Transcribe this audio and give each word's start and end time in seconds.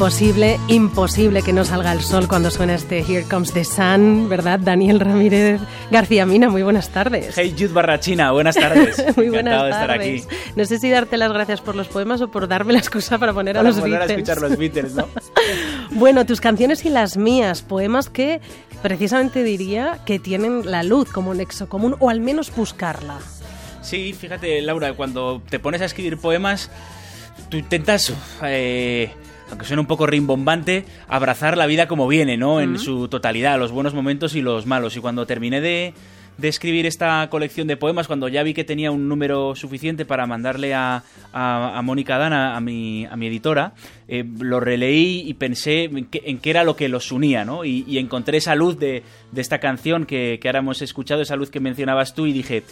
Imposible, 0.00 0.58
imposible 0.68 1.42
que 1.42 1.52
no 1.52 1.62
salga 1.62 1.92
el 1.92 2.00
sol 2.00 2.26
cuando 2.26 2.50
suena 2.50 2.74
este 2.74 3.00
Here 3.00 3.24
Comes 3.24 3.52
the 3.52 3.66
Sun, 3.66 4.30
¿verdad? 4.30 4.58
Daniel 4.58 4.98
Ramírez 4.98 5.60
García 5.90 6.24
Mina, 6.24 6.48
muy 6.48 6.62
buenas 6.62 6.88
tardes. 6.88 7.34
Hey 7.36 7.52
Jude 7.54 7.74
Barrachina, 7.74 8.32
buenas 8.32 8.54
tardes. 8.54 8.96
muy 9.18 9.28
buenas 9.28 9.52
Encantado 9.52 9.64
de 9.64 9.70
estar 9.72 9.86
tardes. 9.88 10.26
aquí. 10.26 10.36
No 10.56 10.64
sé 10.64 10.78
si 10.78 10.88
darte 10.88 11.18
las 11.18 11.30
gracias 11.30 11.60
por 11.60 11.76
los 11.76 11.88
poemas 11.88 12.22
o 12.22 12.28
por 12.30 12.48
darme 12.48 12.72
la 12.72 12.78
excusa 12.78 13.18
para 13.18 13.34
poner 13.34 13.58
a 13.58 13.62
los 13.62 13.78
volver 13.78 13.96
a 13.96 14.06
Beatles. 14.06 14.26
escuchar 14.26 14.40
los 14.40 14.56
Beatles, 14.58 14.94
¿no? 14.94 15.06
Bueno, 15.90 16.24
tus 16.24 16.40
canciones 16.40 16.82
y 16.86 16.88
las 16.88 17.18
mías, 17.18 17.60
poemas 17.60 18.08
que 18.08 18.40
precisamente 18.80 19.42
diría 19.42 19.98
que 20.06 20.18
tienen 20.18 20.70
la 20.70 20.82
luz 20.82 21.10
como 21.12 21.34
nexo 21.34 21.68
común, 21.68 21.96
o 21.98 22.08
al 22.08 22.20
menos 22.20 22.50
buscarla. 22.56 23.18
Sí, 23.82 24.14
fíjate, 24.14 24.62
Laura, 24.62 24.94
cuando 24.94 25.42
te 25.50 25.58
pones 25.58 25.82
a 25.82 25.84
escribir 25.84 26.16
poemas, 26.16 26.70
tú 27.50 27.58
intentas, 27.58 28.14
eh, 28.44 29.12
aunque 29.50 29.66
suene 29.66 29.80
un 29.80 29.86
poco 29.86 30.06
rimbombante, 30.06 30.84
abrazar 31.08 31.56
la 31.56 31.66
vida 31.66 31.88
como 31.88 32.08
viene, 32.08 32.36
¿no? 32.36 32.60
En 32.60 32.78
su 32.78 33.08
totalidad, 33.08 33.58
los 33.58 33.72
buenos 33.72 33.94
momentos 33.94 34.34
y 34.34 34.42
los 34.42 34.66
malos. 34.66 34.96
Y 34.96 35.00
cuando 35.00 35.26
terminé 35.26 35.60
de, 35.60 35.92
de 36.38 36.48
escribir 36.48 36.86
esta 36.86 37.28
colección 37.30 37.66
de 37.66 37.76
poemas, 37.76 38.06
cuando 38.06 38.28
ya 38.28 38.42
vi 38.42 38.54
que 38.54 38.64
tenía 38.64 38.90
un 38.90 39.08
número 39.08 39.54
suficiente 39.54 40.04
para 40.04 40.26
mandarle 40.26 40.74
a, 40.74 41.02
a, 41.32 41.78
a 41.78 41.82
Mónica 41.82 42.16
Dana, 42.18 42.56
a 42.56 42.60
mi, 42.60 43.04
a 43.06 43.16
mi 43.16 43.26
editora, 43.26 43.74
eh, 44.08 44.24
lo 44.38 44.60
releí 44.60 45.24
y 45.26 45.34
pensé 45.34 45.84
en 45.84 46.06
qué, 46.06 46.22
en 46.24 46.38
qué 46.38 46.50
era 46.50 46.64
lo 46.64 46.76
que 46.76 46.88
los 46.88 47.12
unía, 47.12 47.44
¿no? 47.44 47.64
Y, 47.64 47.84
y 47.86 47.98
encontré 47.98 48.38
esa 48.38 48.54
luz 48.54 48.78
de, 48.78 49.02
de 49.32 49.40
esta 49.40 49.58
canción 49.58 50.06
que, 50.06 50.38
que 50.40 50.48
ahora 50.48 50.60
hemos 50.60 50.80
escuchado, 50.82 51.22
esa 51.22 51.36
luz 51.36 51.50
que 51.50 51.60
mencionabas 51.60 52.14
tú, 52.14 52.26
y 52.26 52.32
dije, 52.32 52.62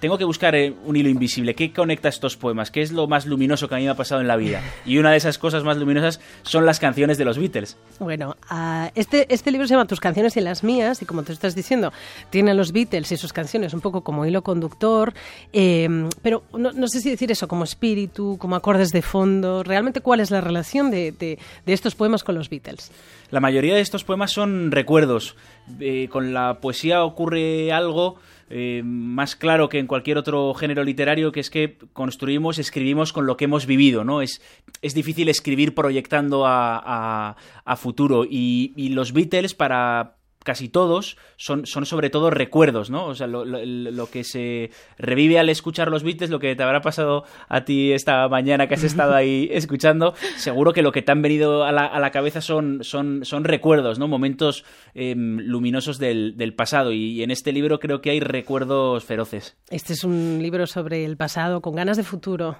tengo 0.00 0.18
que 0.18 0.24
buscar 0.24 0.54
eh, 0.54 0.74
un 0.84 0.96
hilo 0.96 1.08
invisible. 1.08 1.54
¿Qué 1.54 1.72
conecta 1.72 2.08
estos 2.08 2.36
poemas? 2.36 2.70
¿Qué 2.70 2.80
es 2.82 2.90
lo 2.92 3.06
más 3.06 3.26
luminoso 3.26 3.68
que 3.68 3.74
a 3.74 3.78
mí 3.78 3.84
me 3.84 3.90
ha 3.90 3.94
pasado 3.94 4.20
en 4.20 4.26
la 4.28 4.36
vida? 4.36 4.62
Y 4.86 4.98
una 4.98 5.10
de 5.12 5.18
esas 5.18 5.38
cosas 5.38 5.62
más 5.62 5.76
luminosas 5.76 6.20
son 6.42 6.66
las 6.66 6.80
canciones 6.80 7.18
de 7.18 7.24
los 7.24 7.38
Beatles. 7.38 7.76
Bueno, 7.98 8.36
ah, 8.48 8.90
este, 8.94 9.32
este 9.32 9.50
libro 9.50 9.66
se 9.68 9.74
llama 9.74 9.86
Tus 9.86 10.00
canciones 10.00 10.36
y 10.36 10.40
las 10.40 10.64
mías, 10.64 11.02
y 11.02 11.04
como 11.04 11.22
te 11.22 11.32
estás 11.32 11.54
diciendo, 11.54 11.92
tiene 12.30 12.50
a 12.50 12.54
los 12.54 12.72
Beatles 12.72 13.12
y 13.12 13.16
sus 13.16 13.32
canciones 13.32 13.74
un 13.74 13.80
poco 13.80 14.00
como 14.02 14.24
hilo 14.26 14.42
conductor, 14.42 15.12
eh, 15.52 15.88
pero 16.22 16.42
no, 16.56 16.72
no 16.72 16.88
sé 16.88 17.00
si 17.00 17.10
decir 17.10 17.30
eso 17.30 17.46
como 17.46 17.64
espíritu, 17.64 18.36
como 18.38 18.56
acordes 18.56 18.90
de 18.90 19.02
fondo. 19.02 19.62
¿Realmente 19.62 20.00
cuál 20.00 20.20
es 20.20 20.30
la 20.30 20.40
relación 20.40 20.90
de, 20.90 21.12
de- 21.12 21.38
de 21.66 21.72
estos 21.72 21.94
poemas 21.94 22.24
con 22.24 22.34
los 22.34 22.48
Beatles? 22.48 22.90
La 23.30 23.40
mayoría 23.40 23.74
de 23.74 23.80
estos 23.80 24.02
poemas 24.04 24.32
son 24.32 24.70
recuerdos. 24.72 25.36
Eh, 25.78 26.08
con 26.10 26.32
la 26.34 26.54
poesía 26.60 27.04
ocurre 27.04 27.70
algo 27.70 28.16
eh, 28.50 28.82
más 28.84 29.36
claro 29.36 29.68
que 29.68 29.78
en 29.78 29.86
cualquier 29.86 30.18
otro 30.18 30.52
género 30.54 30.84
literario, 30.84 31.32
que 31.32 31.40
es 31.40 31.48
que 31.50 31.78
construimos, 31.92 32.58
escribimos 32.58 33.12
con 33.12 33.24
lo 33.26 33.36
que 33.36 33.44
hemos 33.46 33.64
vivido, 33.66 34.04
¿no? 34.04 34.20
Es, 34.22 34.42
es 34.82 34.92
difícil 34.94 35.28
escribir 35.28 35.74
proyectando 35.74 36.46
a, 36.46 36.76
a- 36.84 37.36
a 37.64 37.76
futuro. 37.76 38.24
Y, 38.28 38.72
y 38.76 38.90
los 38.90 39.12
Beatles, 39.12 39.54
para 39.54 40.16
casi 40.44 40.68
todos, 40.68 41.16
son, 41.36 41.66
son 41.66 41.84
sobre 41.86 42.08
todo 42.10 42.30
recuerdos, 42.30 42.88
¿no? 42.90 43.06
O 43.06 43.14
sea, 43.14 43.26
lo, 43.26 43.44
lo- 43.44 43.64
lo 43.64 44.06
que 44.10 44.24
se 44.24 44.70
revive 44.98 45.38
al 45.38 45.48
escuchar 45.50 45.90
los 45.90 46.02
Beatles, 46.02 46.30
lo 46.30 46.38
que 46.40 46.56
te 46.56 46.62
habrá 46.62 46.80
pasado 46.80 47.24
a 47.48 47.64
ti 47.64 47.92
esta 47.92 48.26
mañana 48.28 48.66
que 48.66 48.74
has 48.74 48.84
estado 48.84 49.14
ahí 49.14 49.48
escuchando, 49.52 50.14
seguro 50.36 50.72
que 50.72 50.82
lo 50.82 50.92
que 50.92 51.02
te 51.02 51.12
han 51.12 51.20
venido 51.22 51.64
a 51.64 51.72
la, 51.72 51.84
a 51.86 52.00
la 52.00 52.10
cabeza 52.10 52.40
son, 52.40 52.82
son, 52.82 53.24
son 53.24 53.44
recuerdos, 53.44 53.98
¿no? 53.98 54.08
Momentos 54.08 54.64
em, 54.94 55.38
luminosos 55.40 55.98
del, 55.98 56.36
del 56.36 56.54
pasado. 56.54 56.92
Y, 56.92 57.22
en 57.22 57.30
este 57.30 57.52
libro 57.52 57.78
creo 57.78 58.00
que 58.00 58.10
hay 58.10 58.20
recuerdos 58.20 59.04
feroces. 59.04 59.56
Este 59.68 59.92
es 59.92 60.04
un 60.04 60.38
libro 60.40 60.66
sobre 60.66 61.04
el 61.04 61.16
pasado, 61.16 61.60
con 61.60 61.74
ganas 61.74 61.96
de 61.98 62.02
futuro. 62.04 62.56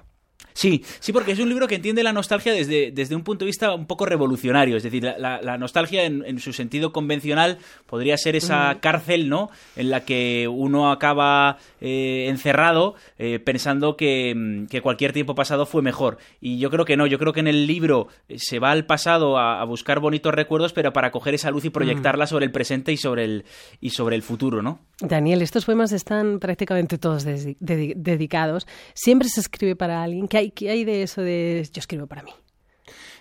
Sí, 0.53 0.83
sí, 0.99 1.13
porque 1.13 1.31
es 1.31 1.39
un 1.39 1.47
libro 1.49 1.67
que 1.67 1.75
entiende 1.75 2.03
la 2.03 2.11
nostalgia 2.13 2.51
desde, 2.53 2.91
desde 2.91 3.15
un 3.15 3.23
punto 3.23 3.45
de 3.45 3.47
vista 3.47 3.73
un 3.73 3.85
poco 3.85 4.05
revolucionario. 4.05 4.75
Es 4.77 4.83
decir, 4.83 5.03
la, 5.03 5.57
nostalgia 5.57 6.03
en, 6.03 6.23
en 6.25 6.39
su 6.39 6.51
sentido 6.53 6.91
convencional 6.91 7.57
podría 7.85 8.17
ser 8.17 8.35
esa 8.35 8.77
cárcel, 8.81 9.29
¿no? 9.29 9.49
En 9.75 9.89
la 9.89 10.03
que 10.05 10.47
uno 10.49 10.91
acaba 10.91 11.57
eh, 11.79 12.25
encerrado 12.29 12.95
eh, 13.17 13.39
pensando 13.39 13.95
que, 13.95 14.33
mm, 14.35 14.65
que 14.67 14.81
cualquier 14.81 15.13
tiempo 15.13 15.35
pasado 15.35 15.65
fue 15.65 15.81
mejor. 15.81 16.17
Y 16.41 16.59
yo 16.59 16.69
creo 16.69 16.83
que 16.85 16.97
no, 16.97 17.07
yo 17.07 17.17
creo 17.17 17.31
que 17.33 17.39
en 17.39 17.47
el 17.47 17.65
libro 17.65 18.07
eh, 18.27 18.35
se 18.37 18.59
va 18.59 18.71
al 18.71 18.85
pasado 18.85 19.37
a, 19.37 19.61
a 19.61 19.63
buscar 19.65 19.99
bonitos 20.01 20.33
recuerdos, 20.33 20.73
pero 20.73 20.91
para 20.93 21.11
coger 21.11 21.33
esa 21.33 21.49
luz 21.49 21.63
y 21.65 21.69
proyectarla 21.69 22.27
sobre 22.27 22.45
el 22.45 22.51
presente 22.51 22.91
y 22.91 22.97
sobre 22.97 23.23
el, 23.23 23.45
y 23.79 23.91
sobre 23.91 24.15
el 24.17 24.21
futuro, 24.21 24.61
¿no? 24.61 24.79
Daniel, 24.99 25.41
estos 25.41 25.65
poemas 25.65 25.91
están 25.93 26.39
prácticamente 26.39 26.97
todos 26.97 27.25
dedi- 27.25 27.57
dedi- 27.59 27.93
dedicados. 27.95 28.67
Siempre 28.93 29.29
se 29.29 29.39
escribe 29.39 29.75
para 29.75 30.03
alguien. 30.03 30.27
¿Qué 30.31 30.37
hay, 30.37 30.53
hay 30.69 30.85
de 30.85 31.03
eso 31.03 31.21
de 31.21 31.67
yo 31.73 31.79
escribo 31.81 32.07
para 32.07 32.23
mí? 32.23 32.31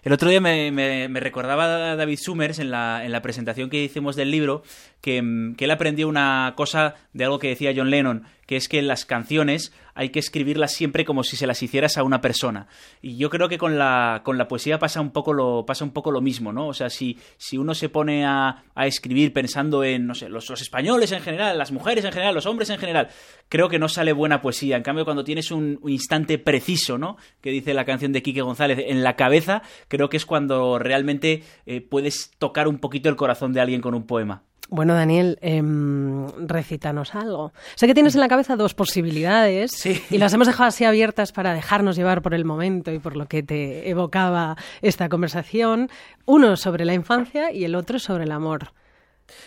El 0.04 0.12
otro 0.12 0.31
día 0.31 0.41
me, 0.41 0.71
me- 0.71 1.09
me 1.09 1.19
recordaba 1.19 1.97
David 1.97 2.21
Summers 2.22 2.60
en 2.60 2.71
la, 2.71 3.04
en 3.04 3.10
la 3.10 3.21
presentación 3.21 3.69
que 3.69 3.82
hicimos 3.82 4.15
del 4.15 4.31
libro 4.31 4.62
que, 5.00 5.21
mm, 5.21 5.56
que 5.56 5.65
él 5.65 5.72
aprendió 5.72 6.06
una 6.06 6.54
cosa 6.56 6.94
de 7.12 7.25
algo 7.25 7.41
que 7.41 7.48
decía 7.48 7.72
John 7.76 7.91
Lennon, 7.91 8.22
que 8.50 8.56
es 8.56 8.68
que 8.68 8.82
las 8.82 9.04
canciones 9.04 9.72
hay 9.94 10.08
que 10.08 10.18
escribirlas 10.18 10.72
siempre 10.72 11.04
como 11.04 11.22
si 11.22 11.36
se 11.36 11.46
las 11.46 11.62
hicieras 11.62 11.96
a 11.96 12.02
una 12.02 12.20
persona. 12.20 12.66
Y 13.00 13.16
yo 13.16 13.30
creo 13.30 13.48
que 13.48 13.58
con 13.58 13.78
la, 13.78 14.22
con 14.24 14.38
la 14.38 14.48
poesía 14.48 14.80
pasa 14.80 15.00
un 15.00 15.12
poco 15.12 15.32
lo, 15.32 15.64
pasa 15.64 15.84
un 15.84 15.92
poco 15.92 16.10
lo 16.10 16.20
mismo, 16.20 16.52
¿no? 16.52 16.66
O 16.66 16.74
sea, 16.74 16.90
si, 16.90 17.16
si 17.36 17.58
uno 17.58 17.76
se 17.76 17.88
pone 17.88 18.26
a, 18.26 18.64
a 18.74 18.86
escribir 18.88 19.32
pensando 19.32 19.84
en, 19.84 20.04
no 20.04 20.16
sé, 20.16 20.28
los, 20.28 20.50
españoles 20.50 21.12
en 21.12 21.20
general, 21.20 21.58
las 21.58 21.70
mujeres 21.70 22.04
en 22.04 22.10
general, 22.10 22.34
los 22.34 22.46
hombres 22.46 22.70
en 22.70 22.78
general, 22.78 23.10
creo 23.48 23.68
que 23.68 23.78
no 23.78 23.88
sale 23.88 24.12
buena 24.12 24.42
poesía. 24.42 24.76
En 24.76 24.82
cambio, 24.82 25.04
cuando 25.04 25.22
tienes 25.22 25.52
un, 25.52 25.78
un 25.80 25.92
instante 25.92 26.36
preciso, 26.36 26.98
¿no? 26.98 27.18
Que 27.40 27.52
dice 27.52 27.72
la 27.72 27.84
canción 27.84 28.10
de 28.10 28.20
Quique 28.20 28.42
González, 28.42 28.80
en 28.84 29.04
la 29.04 29.14
cabeza, 29.14 29.62
creo 29.86 30.08
que 30.08 30.16
es 30.16 30.26
cuando 30.26 30.80
realmente 30.80 31.44
eh, 31.66 31.82
puedes 31.82 32.32
tocar 32.36 32.66
un 32.66 32.80
poquito 32.80 33.08
el 33.08 33.14
corazón 33.14 33.52
de 33.52 33.60
alguien 33.60 33.80
con 33.80 33.94
un 33.94 34.08
poema. 34.08 34.42
Bueno, 34.72 34.94
Daniel, 34.94 35.36
em, 35.41 36.28
recítanos 36.47 37.16
algo. 37.16 37.53
Sé 37.75 37.88
que 37.88 37.94
tienes 37.94 38.14
en 38.14 38.20
la 38.20 38.28
cabeza 38.28 38.54
dos 38.54 38.72
posibilidades 38.72 39.72
Sí. 39.72 40.00
y 40.10 40.19
las 40.19 40.32
hemos 40.32 40.47
dejado 40.47 40.69
así 40.69 40.84
abiertas 40.84 41.32
para 41.32 41.53
dejarnos 41.53 41.97
llevar 41.97 42.22
por 42.22 42.34
el 42.34 42.44
momento 42.44 42.92
y 42.92 43.00
por 43.00 43.16
lo 43.16 43.26
que 43.26 43.42
te 43.42 43.91
evocaba 43.91 44.56
esta 44.80 45.09
conversación. 45.09 45.91
Uno 46.25 46.56
sobre 46.56 46.84
la 46.84 46.94
infancia 46.94 47.53
y 47.53 47.64
el 47.64 47.75
otro 47.75 47.98
sobre 47.98 48.25
el 48.25 48.30
amor. 48.32 48.72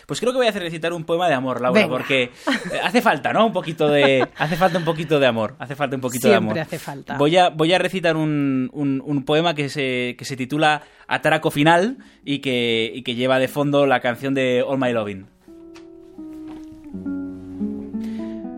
Pues 0.06 0.20
creo 0.20 0.32
que 0.32 0.38
voy 0.38 0.46
a 0.46 0.50
hacer 0.50 0.62
recitar 0.62 0.92
un 0.92 1.04
poema 1.04 1.28
de 1.28 1.34
amor, 1.34 1.60
Laura, 1.60 1.80
Venga. 1.82 1.92
porque 1.96 2.22
eh, 2.24 2.30
hace 2.82 3.00
falta, 3.02 3.32
¿no? 3.32 3.46
Un 3.46 3.52
poquito 3.52 3.88
de. 3.88 4.26
Hace 4.36 4.56
falta 4.56 4.78
un 4.78 4.84
poquito 4.84 5.18
de 5.20 5.26
amor. 5.26 5.54
Hace 5.58 5.74
falta 5.76 5.96
un 5.96 6.02
poquito 6.02 6.28
de 6.28 6.34
amor. 6.34 6.54
Siempre 6.54 6.76
hace 6.76 6.78
falta. 6.84 7.16
Voy 7.18 7.36
a, 7.36 7.48
voy 7.50 7.72
a 7.72 7.78
recitar 7.78 8.16
un, 8.16 8.70
un- 8.72 9.02
un 9.04 9.24
poema 9.24 9.54
que 9.54 9.68
se, 9.68 10.14
que 10.18 10.24
se 10.24 10.36
titula 10.36 10.82
Atraco 11.08 11.50
Final 11.50 11.98
y 12.24 12.38
que, 12.40 12.90
y 12.94 13.02
que 13.02 13.14
lleva 13.14 13.38
de 13.38 13.48
fondo 13.48 13.86
la 13.86 14.00
canción 14.00 14.34
de 14.34 14.62
All 14.66 14.78
My 14.78 14.92
Loving. 14.92 15.26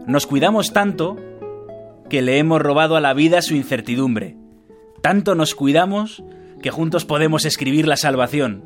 Nos 0.06 0.26
cuidamos 0.26 0.72
tanto 0.72 1.16
que 2.08 2.22
le 2.22 2.38
hemos 2.38 2.62
robado 2.62 2.96
a 2.96 3.00
la 3.00 3.12
vida 3.14 3.42
su 3.42 3.54
incertidumbre. 3.54 4.36
Tanto 5.02 5.34
nos 5.34 5.54
cuidamos 5.54 6.22
que 6.62 6.70
juntos 6.70 7.04
podemos 7.04 7.44
escribir 7.44 7.86
la 7.88 7.96
salvación. 7.96 8.62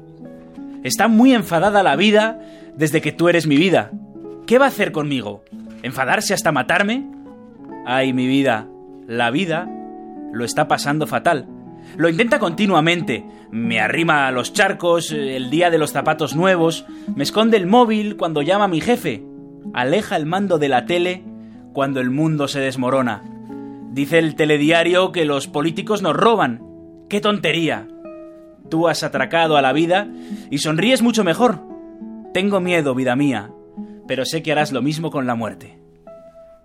Está 0.83 1.09
muy 1.09 1.35
enfadada 1.35 1.83
la 1.83 1.97
vida 1.97 2.41
desde 2.77 3.01
que 3.01 3.13
tú 3.13 3.29
eres 3.29 3.47
mi 3.47 3.57
vida. 3.57 3.91
¿Qué 4.47 4.59
va 4.59 4.67
a 4.67 4.69
hacer 4.69 4.93
conmigo? 4.93 5.45
¿Enfadarse 5.83 6.35
hasta 6.35 6.53
matarme? 6.53 7.07
Ay, 7.87 8.13
mi 8.13 8.27
vida, 8.27 8.67
la 9.07 9.31
vida 9.31 9.69
lo 10.33 10.45
está 10.45 10.69
pasando 10.69 11.07
fatal. 11.07 11.47
Lo 11.97 12.09
intenta 12.09 12.39
continuamente. 12.39 13.25
Me 13.51 13.81
arrima 13.81 14.27
a 14.27 14.33
los 14.33 14.53
charcos 14.53 15.13
eh, 15.13 15.37
el 15.37 15.51
día 15.51 15.71
de 15.71 15.79
los 15.79 15.93
zapatos 15.93 16.37
nuevos. 16.37 16.87
Me 17.15 17.25
esconde 17.25 17.57
el 17.57 17.67
móvil 17.67 18.17
cuando 18.17 18.43
llama 18.43 18.69
mi 18.69 18.81
jefe. 18.81 19.25
Aleja 19.75 20.17
el 20.17 20.27
mando 20.27 20.59
de 20.59 20.69
la 20.69 20.87
tele 20.87 21.25
cuando 21.73 22.01
el 22.01 22.11
mundo 22.11 22.49
se 22.49 22.61
desmorona. 22.61 23.23
Dice 23.93 24.19
el 24.19 24.35
telediario 24.35 25.13
que 25.13 25.25
los 25.25 25.49
políticos 25.49 26.03
nos 26.03 26.17
roban. 26.17 26.63
¡Qué 27.09 27.21
tontería! 27.21 27.89
Tú 28.71 28.89
has 28.89 29.03
atracado 29.03 29.57
a 29.57 29.63
la 29.63 29.73
vida 29.73 30.09
y 30.51 30.59
sonríes 30.59 31.03
mucho 31.03 31.25
mejor. 31.25 31.61
Tengo 32.33 32.61
miedo, 32.61 32.95
vida 32.95 33.17
mía, 33.17 33.51
pero 34.07 34.25
sé 34.25 34.43
que 34.43 34.53
harás 34.53 34.73
lo 34.73 34.81
mismo 34.81 35.11
con 35.11 35.27
la 35.27 35.35
muerte. 35.35 35.79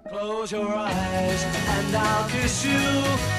Close 0.08 0.56
your 0.56 0.68
eyes 0.68 1.46
and 1.68 1.96
I'll 1.96 2.30
kiss 2.30 2.64
you. 2.64 3.35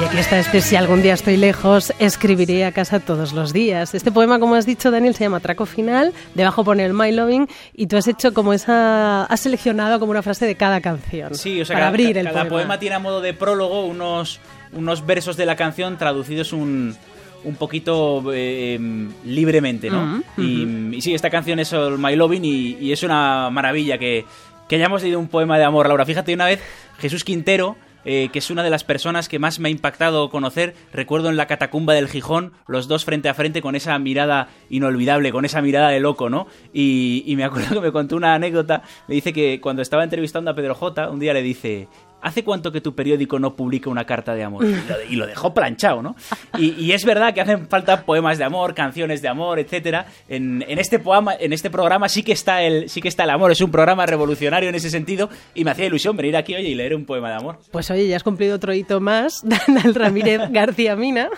Y 0.00 0.04
aquí 0.04 0.18
está 0.18 0.38
este 0.38 0.60
Si 0.60 0.76
algún 0.76 1.02
día 1.02 1.14
estoy 1.14 1.36
lejos, 1.36 1.92
escribiré 1.98 2.64
a 2.64 2.70
casa 2.72 3.00
todos 3.00 3.32
los 3.32 3.52
días. 3.52 3.94
Este 3.94 4.12
poema, 4.12 4.38
como 4.38 4.54
has 4.54 4.64
dicho, 4.64 4.92
Daniel, 4.92 5.14
se 5.14 5.24
llama 5.24 5.40
Traco 5.40 5.66
Final. 5.66 6.12
Debajo 6.34 6.62
pone 6.62 6.84
el 6.84 6.94
My 6.94 7.10
Loving 7.10 7.48
y 7.74 7.88
tú 7.88 7.96
has 7.96 8.06
hecho 8.06 8.32
como 8.32 8.52
esa. 8.52 9.24
Has 9.24 9.40
seleccionado 9.40 9.98
como 9.98 10.12
una 10.12 10.22
frase 10.22 10.46
de 10.46 10.54
cada 10.54 10.80
canción. 10.80 11.34
Sí, 11.34 11.60
o 11.60 11.64
sea, 11.64 11.74
para 11.74 11.86
cada, 11.86 11.88
abrir 11.88 12.16
el 12.16 12.26
cada 12.26 12.42
poema. 12.44 12.50
poema 12.50 12.78
tiene 12.78 12.94
a 12.94 12.98
modo 13.00 13.20
de 13.20 13.34
prólogo 13.34 13.86
unos, 13.86 14.38
unos 14.72 15.04
versos 15.04 15.36
de 15.36 15.46
la 15.46 15.56
canción 15.56 15.98
traducidos 15.98 16.52
un, 16.52 16.94
un 17.42 17.54
poquito 17.56 18.32
eh, 18.32 18.74
em, 18.74 19.10
libremente, 19.24 19.90
¿no? 19.90 20.22
Mm, 20.36 20.92
y, 20.92 20.96
y 20.96 21.00
sí, 21.00 21.12
esta 21.12 21.28
canción 21.28 21.58
es 21.58 21.72
All 21.72 21.98
My 21.98 22.14
Loving 22.14 22.44
y, 22.44 22.76
y 22.80 22.92
es 22.92 23.02
una 23.02 23.50
maravilla 23.50 23.98
que, 23.98 24.24
que 24.68 24.76
hayamos 24.76 25.02
leído 25.02 25.18
un 25.18 25.26
poema 25.26 25.58
de 25.58 25.64
amor, 25.64 25.88
Laura. 25.88 26.06
Fíjate, 26.06 26.32
una 26.34 26.46
vez 26.46 26.60
Jesús 27.00 27.24
Quintero, 27.24 27.76
eh, 28.10 28.30
que 28.32 28.38
es 28.38 28.50
una 28.50 28.62
de 28.62 28.70
las 28.70 28.84
personas 28.84 29.28
que 29.28 29.38
más 29.38 29.60
me 29.60 29.68
ha 29.68 29.70
impactado 29.70 30.30
conocer. 30.30 30.74
Recuerdo 30.94 31.28
en 31.28 31.36
la 31.36 31.46
catacumba 31.46 31.92
del 31.92 32.08
Gijón, 32.08 32.54
los 32.66 32.88
dos 32.88 33.04
frente 33.04 33.28
a 33.28 33.34
frente 33.34 33.60
con 33.60 33.76
esa 33.76 33.98
mirada 33.98 34.48
inolvidable, 34.70 35.30
con 35.30 35.44
esa 35.44 35.60
mirada 35.60 35.90
de 35.90 36.00
loco, 36.00 36.30
¿no? 36.30 36.46
Y, 36.72 37.22
y 37.26 37.36
me 37.36 37.44
acuerdo 37.44 37.74
que 37.74 37.80
me 37.82 37.92
contó 37.92 38.16
una 38.16 38.32
anécdota. 38.34 38.82
Me 39.08 39.14
dice 39.14 39.34
que 39.34 39.60
cuando 39.60 39.82
estaba 39.82 40.04
entrevistando 40.04 40.50
a 40.50 40.54
Pedro 40.54 40.74
J, 40.74 41.10
un 41.10 41.20
día 41.20 41.34
le 41.34 41.42
dice. 41.42 41.86
¿Hace 42.20 42.42
cuánto 42.42 42.72
que 42.72 42.80
tu 42.80 42.94
periódico 42.94 43.38
no 43.38 43.54
publica 43.54 43.88
una 43.90 44.04
carta 44.04 44.34
de 44.34 44.42
amor? 44.42 44.64
Y 44.64 44.72
lo, 44.72 45.02
y 45.10 45.16
lo 45.16 45.26
dejó 45.26 45.54
planchado, 45.54 46.02
¿no? 46.02 46.16
Y, 46.58 46.70
y 46.72 46.92
es 46.92 47.04
verdad 47.04 47.32
que 47.32 47.40
hacen 47.40 47.68
falta 47.68 48.04
poemas 48.04 48.38
de 48.38 48.44
amor, 48.44 48.74
canciones 48.74 49.22
de 49.22 49.28
amor, 49.28 49.58
etcétera. 49.60 50.06
En, 50.28 50.64
en 50.66 50.78
este 50.78 50.98
poema, 50.98 51.34
en 51.38 51.52
este 51.52 51.70
programa 51.70 52.08
sí 52.08 52.22
que 52.22 52.32
está 52.32 52.62
el, 52.62 52.88
sí 52.88 53.00
que 53.00 53.08
está 53.08 53.24
el 53.24 53.30
amor. 53.30 53.52
Es 53.52 53.60
un 53.60 53.70
programa 53.70 54.04
revolucionario 54.04 54.68
en 54.68 54.74
ese 54.74 54.90
sentido 54.90 55.28
y 55.54 55.64
me 55.64 55.70
hacía 55.70 55.86
ilusión 55.86 56.16
venir 56.16 56.36
aquí 56.36 56.54
oye 56.54 56.68
y 56.68 56.74
leer 56.74 56.94
un 56.94 57.04
poema 57.04 57.28
de 57.28 57.36
amor. 57.36 57.58
Pues 57.70 57.90
oye, 57.90 58.08
ya 58.08 58.16
has 58.16 58.24
cumplido 58.24 58.56
otro 58.56 58.74
hito 58.74 59.00
más, 59.00 59.42
Daniel 59.44 59.94
Ramírez 59.94 60.40
García 60.50 60.96
Mina. 60.96 61.28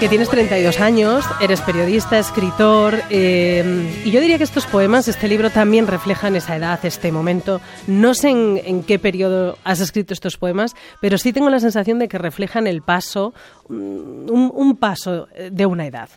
Que 0.00 0.10
tienes 0.10 0.28
32 0.28 0.78
años, 0.80 1.24
eres 1.40 1.62
periodista, 1.62 2.18
escritor, 2.18 3.00
eh, 3.08 4.02
y 4.04 4.10
yo 4.10 4.20
diría 4.20 4.36
que 4.36 4.44
estos 4.44 4.66
poemas, 4.66 5.08
este 5.08 5.26
libro 5.26 5.48
también 5.48 5.86
reflejan 5.86 6.36
esa 6.36 6.54
edad, 6.54 6.78
este 6.84 7.10
momento. 7.10 7.62
No 7.86 8.12
sé 8.12 8.28
en, 8.28 8.82
qué 8.82 8.98
periodo 8.98 9.56
has 9.64 9.80
escrito 9.80 10.12
estos 10.12 10.36
poemas, 10.36 10.74
pero 11.00 11.16
sí 11.16 11.32
tengo 11.32 11.48
la 11.48 11.60
sensación 11.60 11.98
de 11.98 12.08
que 12.08 12.18
reflejan 12.18 12.66
el 12.66 12.82
paso, 12.82 13.32
mm, 13.70 14.30
un, 14.30 14.76
paso 14.76 15.28
eh, 15.34 15.48
de 15.50 15.64
una 15.64 15.86
edad. 15.86 16.10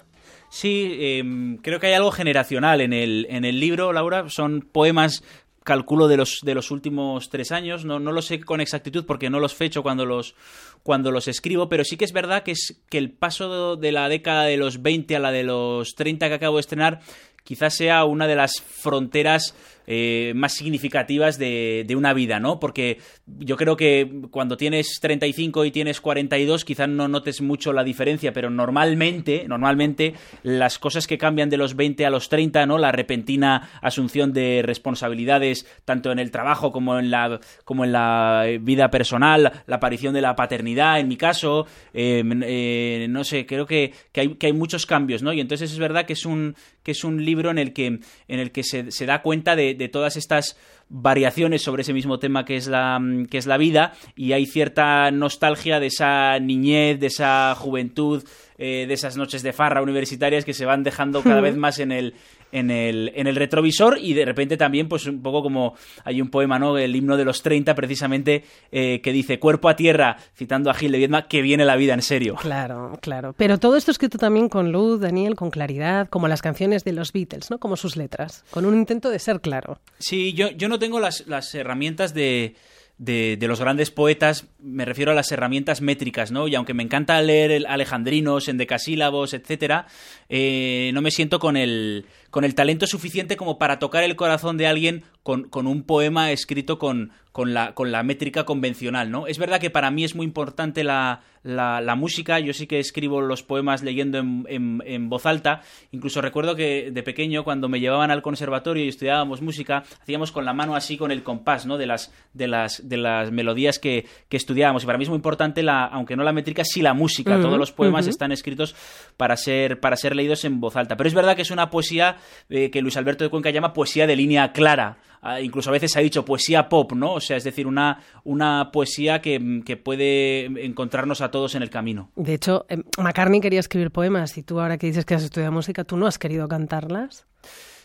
Sí, 0.50 0.98
eh, 1.00 1.58
creo 1.62 1.80
que 1.80 1.88
hay 1.88 1.94
algo 1.94 2.12
generacional 2.12 2.82
en 2.82 2.92
el, 2.92 3.28
en 3.30 3.46
el 3.46 3.62
libro, 3.62 3.94
Laura. 3.94 4.26
Son 4.28 4.60
poemas, 4.60 5.24
calculo, 5.64 6.08
de 6.08 6.18
los, 6.18 6.40
de 6.44 6.56
los 6.56 6.72
últimos 6.72 7.30
tres 7.30 7.52
años. 7.52 7.86
No, 7.86 8.00
no 8.00 8.12
lo 8.12 8.22
sé 8.22 8.40
con 8.42 8.62
exactitud 8.62 9.06
porque 9.06 9.30
no 9.30 9.40
los 9.40 9.54
fecho 9.54 9.84
cuando 9.84 10.06
los, 10.06 10.36
cuando 10.84 11.12
los 11.12 11.28
escribo, 11.28 11.70
pero 11.70 11.84
sí 11.84 11.98
que 11.98 12.06
es 12.06 12.14
verdad 12.14 12.44
que, 12.44 12.52
es, 12.52 12.82
que 12.90 12.98
el 12.98 13.12
paso 13.12 13.76
de 13.76 13.92
la 13.92 14.10
década 14.10 14.44
de 14.44 14.58
los 14.58 14.82
20 14.82 15.16
a 15.16 15.20
la 15.20 15.32
de 15.32 15.44
los 15.44 15.96
30 15.96 16.28
que 16.28 16.34
acabo 16.34 16.58
de 16.58 16.62
estrenar 16.62 17.02
quizás 17.50 17.74
sea 17.74 18.06
una 18.06 18.28
de 18.28 18.36
las 18.36 18.62
fronteras 18.62 19.56
eh, 19.92 20.34
más 20.36 20.54
significativas 20.54 21.40
de, 21.40 21.84
de, 21.88 21.96
una 21.96 22.14
vida, 22.14 22.40
¿no? 22.40 22.60
Porque 22.60 23.00
yo 23.26 23.58
creo 23.58 23.76
que 23.76 24.22
cuando 24.30 24.56
tienes 24.56 25.00
35 25.02 25.66
y 25.66 25.72
tienes 25.72 26.00
42 26.00 26.64
quizás 26.64 26.88
no 26.88 27.08
notes 27.08 27.42
mucho 27.42 27.74
la 27.74 27.84
diferencia, 27.84 28.32
pero 28.32 28.52
normalmente, 28.52 29.46
normalmente 29.48 30.14
las 30.44 30.78
cosas 30.78 31.08
que 31.08 31.18
cambian 31.18 31.50
de 31.50 31.58
los 31.58 31.76
20 31.76 32.06
a 32.06 32.12
los 32.12 32.30
30, 32.30 32.68
¿no? 32.68 32.78
La 32.78 32.92
repentina 32.92 33.68
asunción 33.82 34.32
de 34.32 34.62
responsabilidades 34.64 35.66
tanto 35.86 36.12
en 36.12 36.20
el 36.20 36.30
trabajo 36.30 36.72
como 36.72 37.00
en 37.00 37.10
la, 37.10 37.40
como 37.66 37.84
en 37.84 37.92
la 37.92 38.46
vida 38.62 38.92
personal, 38.92 39.64
la 39.66 39.76
aparición 39.78 40.14
de 40.14 40.22
la 40.22 40.36
paternidad, 40.36 41.00
en 41.00 41.08
mi 41.08 41.18
caso, 41.18 41.66
eh, 41.96 42.24
eh, 42.44 43.08
no 43.10 43.24
sé, 43.24 43.48
creo 43.48 43.66
que, 43.66 43.92
que, 44.12 44.22
hay, 44.22 44.36
que 44.36 44.46
hay 44.46 44.54
muchos 44.54 44.86
cambios, 44.86 45.24
¿no? 45.24 45.34
Y 45.34 45.42
entonces 45.42 45.72
es 45.72 45.80
verdad 45.80 46.06
que 46.06 46.14
es 46.14 46.28
un, 46.28 46.56
que 46.90 46.94
es 46.94 47.04
un 47.04 47.24
libro 47.24 47.52
en 47.52 47.60
el 47.60 47.72
que, 47.72 47.86
en 47.86 48.40
el 48.40 48.52
que 48.52 48.64
se, 48.64 48.92
se 48.92 49.06
da 49.06 49.22
cuenta 49.22 49.56
de, 49.56 49.76
de 49.76 49.90
todas 49.90 50.18
estas 50.18 50.58
variaciones 50.90 51.62
sobre 51.62 51.84
ese 51.84 51.94
mismo 51.94 52.18
tema 52.18 52.46
que 52.46 52.56
es 52.56 52.66
la, 52.66 53.00
que 53.30 53.38
es 53.38 53.46
la 53.46 53.58
vida 53.58 53.94
y 54.16 54.34
hay 54.34 54.48
cierta 54.48 55.12
nostalgia 55.12 55.80
de 55.80 55.86
esa 55.86 56.40
niñez, 56.40 57.00
de 57.00 57.06
esa 57.06 57.54
juventud, 57.54 58.24
eh, 58.58 58.86
de 58.88 58.94
esas 58.96 59.18
noches 59.18 59.44
de 59.44 59.54
farra 59.54 59.84
universitarias 59.84 60.46
que 60.46 60.56
se 60.56 60.66
van 60.66 60.82
dejando 60.82 61.22
cada 61.22 61.42
vez 61.42 61.56
más 61.56 61.78
en 61.78 61.92
el, 61.92 62.16
en 62.52 62.72
el, 62.72 63.12
en 63.16 63.28
el 63.28 63.36
retrovisor 63.36 63.98
y 64.00 64.14
de 64.14 64.26
repente 64.26 64.58
también, 64.58 64.88
pues 64.88 65.06
un 65.06 65.22
poco 65.22 65.42
como 65.42 65.76
hay 66.04 66.22
un 66.22 66.30
poema, 66.30 66.60
¿no? 66.60 66.78
El 66.78 66.96
himno 66.96 67.18
de 67.18 67.26
los 67.26 67.42
30, 67.42 67.76
precisamente, 67.76 68.44
eh, 68.72 69.02
que 69.02 69.12
dice 69.12 69.40
cuerpo 69.40 69.70
a 69.70 69.76
tierra, 69.76 70.18
citando 70.36 70.70
a 70.70 70.74
Gil 70.74 70.92
de 70.92 70.98
Viedma, 70.98 71.28
que 71.28 71.42
viene 71.42 71.66
la 71.66 71.76
vida 71.76 71.94
en 71.94 72.02
serio. 72.02 72.36
Claro, 72.36 72.98
claro. 73.02 73.34
Pero 73.38 73.58
todo 73.58 73.76
esto 73.76 73.92
escrito 73.92 74.18
también 74.18 74.50
con 74.50 74.72
luz, 74.72 75.00
Daniel, 75.00 75.36
con 75.36 75.52
claridad, 75.52 76.10
como 76.10 76.28
las 76.28 76.42
canciones 76.42 76.84
de 76.84 76.94
los 76.94 77.14
Beatles, 77.14 77.50
¿no? 77.52 77.60
Como 77.60 77.78
sus 77.78 77.96
letras, 77.96 78.44
con 78.52 78.66
un 78.66 78.76
intento 78.76 79.10
de 79.10 79.20
ser 79.20 79.42
claro. 79.42 79.80
Sí, 80.00 80.34
yo, 80.34 80.50
yo 80.52 80.70
no 80.70 80.80
tengo 80.80 81.00
las, 81.00 81.28
las 81.28 81.54
herramientas 81.56 82.14
de, 82.14 82.56
de, 83.00 83.38
los 83.42 83.62
grandes 83.62 83.92
poetas, 83.92 84.46
me 84.60 84.84
refiero 84.84 85.12
a 85.12 85.16
las 85.16 85.32
herramientas 85.32 85.82
métricas, 85.82 86.32
¿no? 86.32 86.48
Y 86.48 86.56
aunque 86.56 86.74
me 86.74 86.84
encanta 86.84 87.22
leer 87.22 87.66
alejandrinos, 87.68 88.50
endecasílabos, 88.50 89.34
etcétera, 89.34 89.88
eh, 90.28 90.92
no 90.94 91.02
me 91.02 91.10
siento 91.10 91.40
con 91.40 91.56
el, 91.56 92.06
con 92.30 92.44
el 92.44 92.56
talento 92.56 92.86
suficiente 92.88 93.38
como 93.38 93.58
para 93.58 93.80
tocar 93.80 94.04
el 94.04 94.18
corazón 94.18 94.58
de 94.58 94.68
alguien 94.68 95.06
con, 95.24 95.46
con 95.46 95.66
un 95.66 95.84
poema 95.84 96.32
escrito 96.32 96.78
con, 96.78 97.12
con, 97.40 97.54
la, 97.54 97.74
con 97.74 97.90
la 97.90 98.04
métrica 98.04 98.44
convencional, 98.44 99.12
¿no? 99.12 99.26
Es 99.26 99.38
verdad 99.38 99.62
que 99.62 99.70
para 99.70 99.92
mí 99.92 100.04
es 100.04 100.14
muy 100.14 100.26
importante 100.26 100.84
la, 100.84 101.22
la, 101.42 101.80
la 101.80 101.96
música, 101.96 102.38
yo 102.42 102.52
sí 102.52 102.68
que 102.68 102.80
escribo 102.80 103.22
los 103.22 103.44
poemas 103.44 103.82
leyendo 103.82 104.18
en, 104.18 104.46
en, 104.50 104.84
en, 104.86 105.08
voz 105.08 105.26
alta, 105.26 105.62
incluso 105.94 106.20
recuerdo 106.20 106.58
que 106.58 106.92
de 106.92 107.02
pequeño 107.02 107.46
cuando 107.46 107.70
me 107.70 107.80
llevaban 107.80 108.12
al 108.12 108.22
conservatorio 108.22 108.84
y 108.84 108.90
estudiábamos 108.90 109.42
música, 109.42 109.86
hacíamos 110.02 110.34
con 110.34 110.44
la 110.44 110.52
mano 110.52 110.76
así 110.76 110.98
con 110.98 111.12
el 111.12 111.24
compás, 111.24 111.66
¿no? 111.66 111.78
De 111.78 111.86
las, 111.86 112.14
de 112.34 112.50
las, 112.50 112.90
de 112.90 112.98
las 112.98 113.32
melodías 113.32 113.80
que, 113.80 114.06
que 114.28 114.36
estudiábamos, 114.36 114.84
y 114.84 114.86
para 114.86 114.98
mí 114.98 115.06
es 115.06 115.10
muy 115.10 115.16
importante, 115.16 115.64
la, 115.64 115.86
aunque 115.86 116.18
no 116.18 116.24
la 116.26 116.34
métrica, 116.34 116.66
sí 116.66 116.82
la 116.82 116.94
música, 116.94 117.38
uh 117.38 117.40
-huh, 117.40 117.42
todos 117.42 117.58
los 117.58 117.72
poemas 117.72 118.04
uh 118.04 118.08
-huh. 118.10 118.12
están 118.12 118.34
escritos 118.34 118.76
para 119.16 119.38
ser, 119.38 119.80
para 119.80 119.96
ser 119.96 120.14
leídos 120.14 120.44
en 120.44 120.60
voz 120.60 120.76
alta, 120.76 120.98
pero 120.98 121.08
es 121.08 121.14
verdad 121.14 121.38
que 121.38 121.44
es 121.44 121.52
una 121.52 121.70
poesía 121.70 122.18
eh, 122.50 122.70
que 122.70 122.82
Luis 122.82 122.98
Alberto 122.98 123.24
de 123.24 123.30
Cuenca 123.30 123.50
llama 123.50 123.72
poesía 123.72 124.08
de 124.08 124.18
línea 124.18 124.52
clara, 124.52 124.98
incluso 125.42 125.70
a 125.70 125.74
veces 125.74 125.96
ha 125.98 126.00
dicho 126.00 126.26
poesía 126.26 126.70
pop, 126.70 126.94
¿no? 126.94 127.14
O 127.14 127.20
sea, 127.20 127.38
es 127.38 127.44
decir, 127.44 127.68
una, 127.68 128.02
una 128.24 128.72
poesía 128.72 129.22
que, 129.22 129.62
que, 129.66 129.78
puede 129.78 130.46
encontrarnos 130.66 131.22
a 131.22 131.32
todos 131.32 131.56
en 131.56 131.62
el 131.62 131.70
camino. 131.70 132.12
De 132.16 132.34
hecho, 132.34 132.66
eh, 132.70 132.78
McCartney 132.98 133.42
quería 133.42 133.60
escribir 133.60 133.92
poemas 133.92 134.38
y 134.38 134.44
tú 134.44 134.60
ahora 134.60 134.78
que 134.78 134.88
dices 134.88 135.06
que 135.06 135.16
has 135.16 135.24
estudiado 135.24 135.52
música, 135.52 135.84
¿tú 135.84 135.98
no 135.98 136.08
has 136.08 136.18
querido 136.18 136.48
cantarlas? 136.48 137.26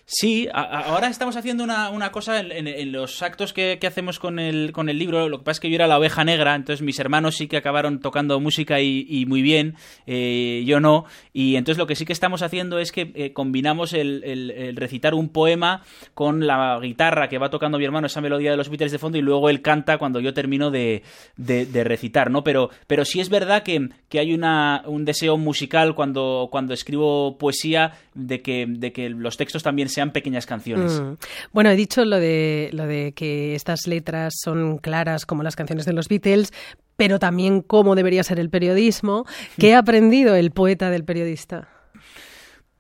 Sí, 0.07 0.49
ahora 0.53 1.09
estamos 1.09 1.35
haciendo 1.37 1.65
una, 1.65 1.89
una 1.89 2.13
cosa 2.13 2.39
en, 2.39 2.93
los 2.93 3.23
actos 3.23 3.55
que, 3.55 3.79
que, 3.81 3.87
hacemos 3.87 4.19
con 4.19 4.39
el, 4.39 4.71
con 4.73 4.91
el 4.91 4.99
libro. 4.99 5.31
Lo 5.31 5.39
que 5.39 5.45
pasa 5.45 5.57
es 5.57 5.61
que 5.61 5.71
yo 5.71 5.77
era 5.77 5.87
la 5.87 5.99
oveja 5.99 6.25
negra, 6.25 6.55
entonces 6.55 6.83
mis 6.83 6.99
hermanos 6.99 7.37
sí 7.37 7.49
que 7.49 7.57
acabaron 7.57 8.01
tocando 8.01 8.39
música 8.39 8.83
y, 8.83 9.25
muy 9.27 9.41
bien, 9.41 9.77
eh, 10.07 10.63
yo 10.67 10.79
no. 10.79 11.07
Y 11.33 11.57
entonces 11.57 11.79
lo 11.79 11.87
que 11.87 11.97
sí 11.97 12.05
que 12.05 12.13
estamos 12.13 12.43
haciendo 12.43 12.79
es 12.79 12.93
que 12.93 13.13
eh, 13.15 13.33
combinamos 13.33 13.95
el, 13.95 14.23
el, 14.25 14.51
el, 14.51 14.77
recitar 14.77 15.15
un 15.15 15.31
poema 15.31 15.83
con 16.13 16.47
la 16.47 16.79
guitarra 16.83 17.31
que 17.31 17.39
va 17.39 17.49
tocando 17.49 17.79
mi 17.79 17.87
hermano, 17.87 18.07
esa 18.07 18.21
melodía 18.21 18.51
de 18.51 18.59
los 18.59 18.69
Beatles 18.69 18.93
de 18.93 18.99
fondo, 18.99 19.17
y 19.17 19.23
luego 19.23 19.49
él 19.49 19.63
canta 19.63 19.97
cuando 19.97 20.21
yo 20.21 20.35
termino 20.35 20.71
de, 20.71 21.03
de, 21.39 21.65
de 21.65 21.83
recitar, 21.83 22.31
¿no? 22.31 22.45
Pero, 22.45 22.69
pero 22.87 23.07
sí 23.07 23.21
es 23.21 23.31
verdad 23.31 23.63
que, 23.63 23.89
que 24.11 24.19
hay 24.19 24.35
una, 24.35 24.83
un 24.85 25.07
deseo 25.07 25.39
musical 25.39 25.95
cuando, 25.95 26.49
cuando 26.51 26.75
escribo 26.75 27.39
poesía 27.39 27.93
de 28.13 28.43
que, 28.43 28.67
de 28.69 28.93
que 28.93 29.09
los 29.09 29.39
textos 29.39 29.63
también 29.63 29.89
sean 29.95 30.11
pequeñas 30.11 30.47
canciones. 30.47 31.01
Mm. 31.01 31.15
Bueno, 31.53 31.71
he 31.71 31.77
dicho 31.77 32.05
lo 32.05 32.19
de, 32.19 32.71
lo 32.73 32.87
de 32.87 33.13
que 33.13 33.55
estas 33.55 33.87
letras 33.87 34.35
son 34.43 34.79
claras 34.79 35.27
como 35.27 35.43
las 35.43 35.57
canciones 35.57 35.87
de 35.87 35.93
los 35.93 36.09
Beatles, 36.09 36.53
pero 36.97 37.19
también 37.19 37.63
cómo 37.63 37.95
debería 37.95 38.23
ser 38.23 38.39
el 38.39 38.51
periodismo. 38.51 39.25
¿Qué 39.59 39.75
ha 39.75 39.79
aprendido 39.79 40.35
el 40.35 40.51
poeta 40.51 40.91
del 40.91 41.05
periodista? 41.05 41.69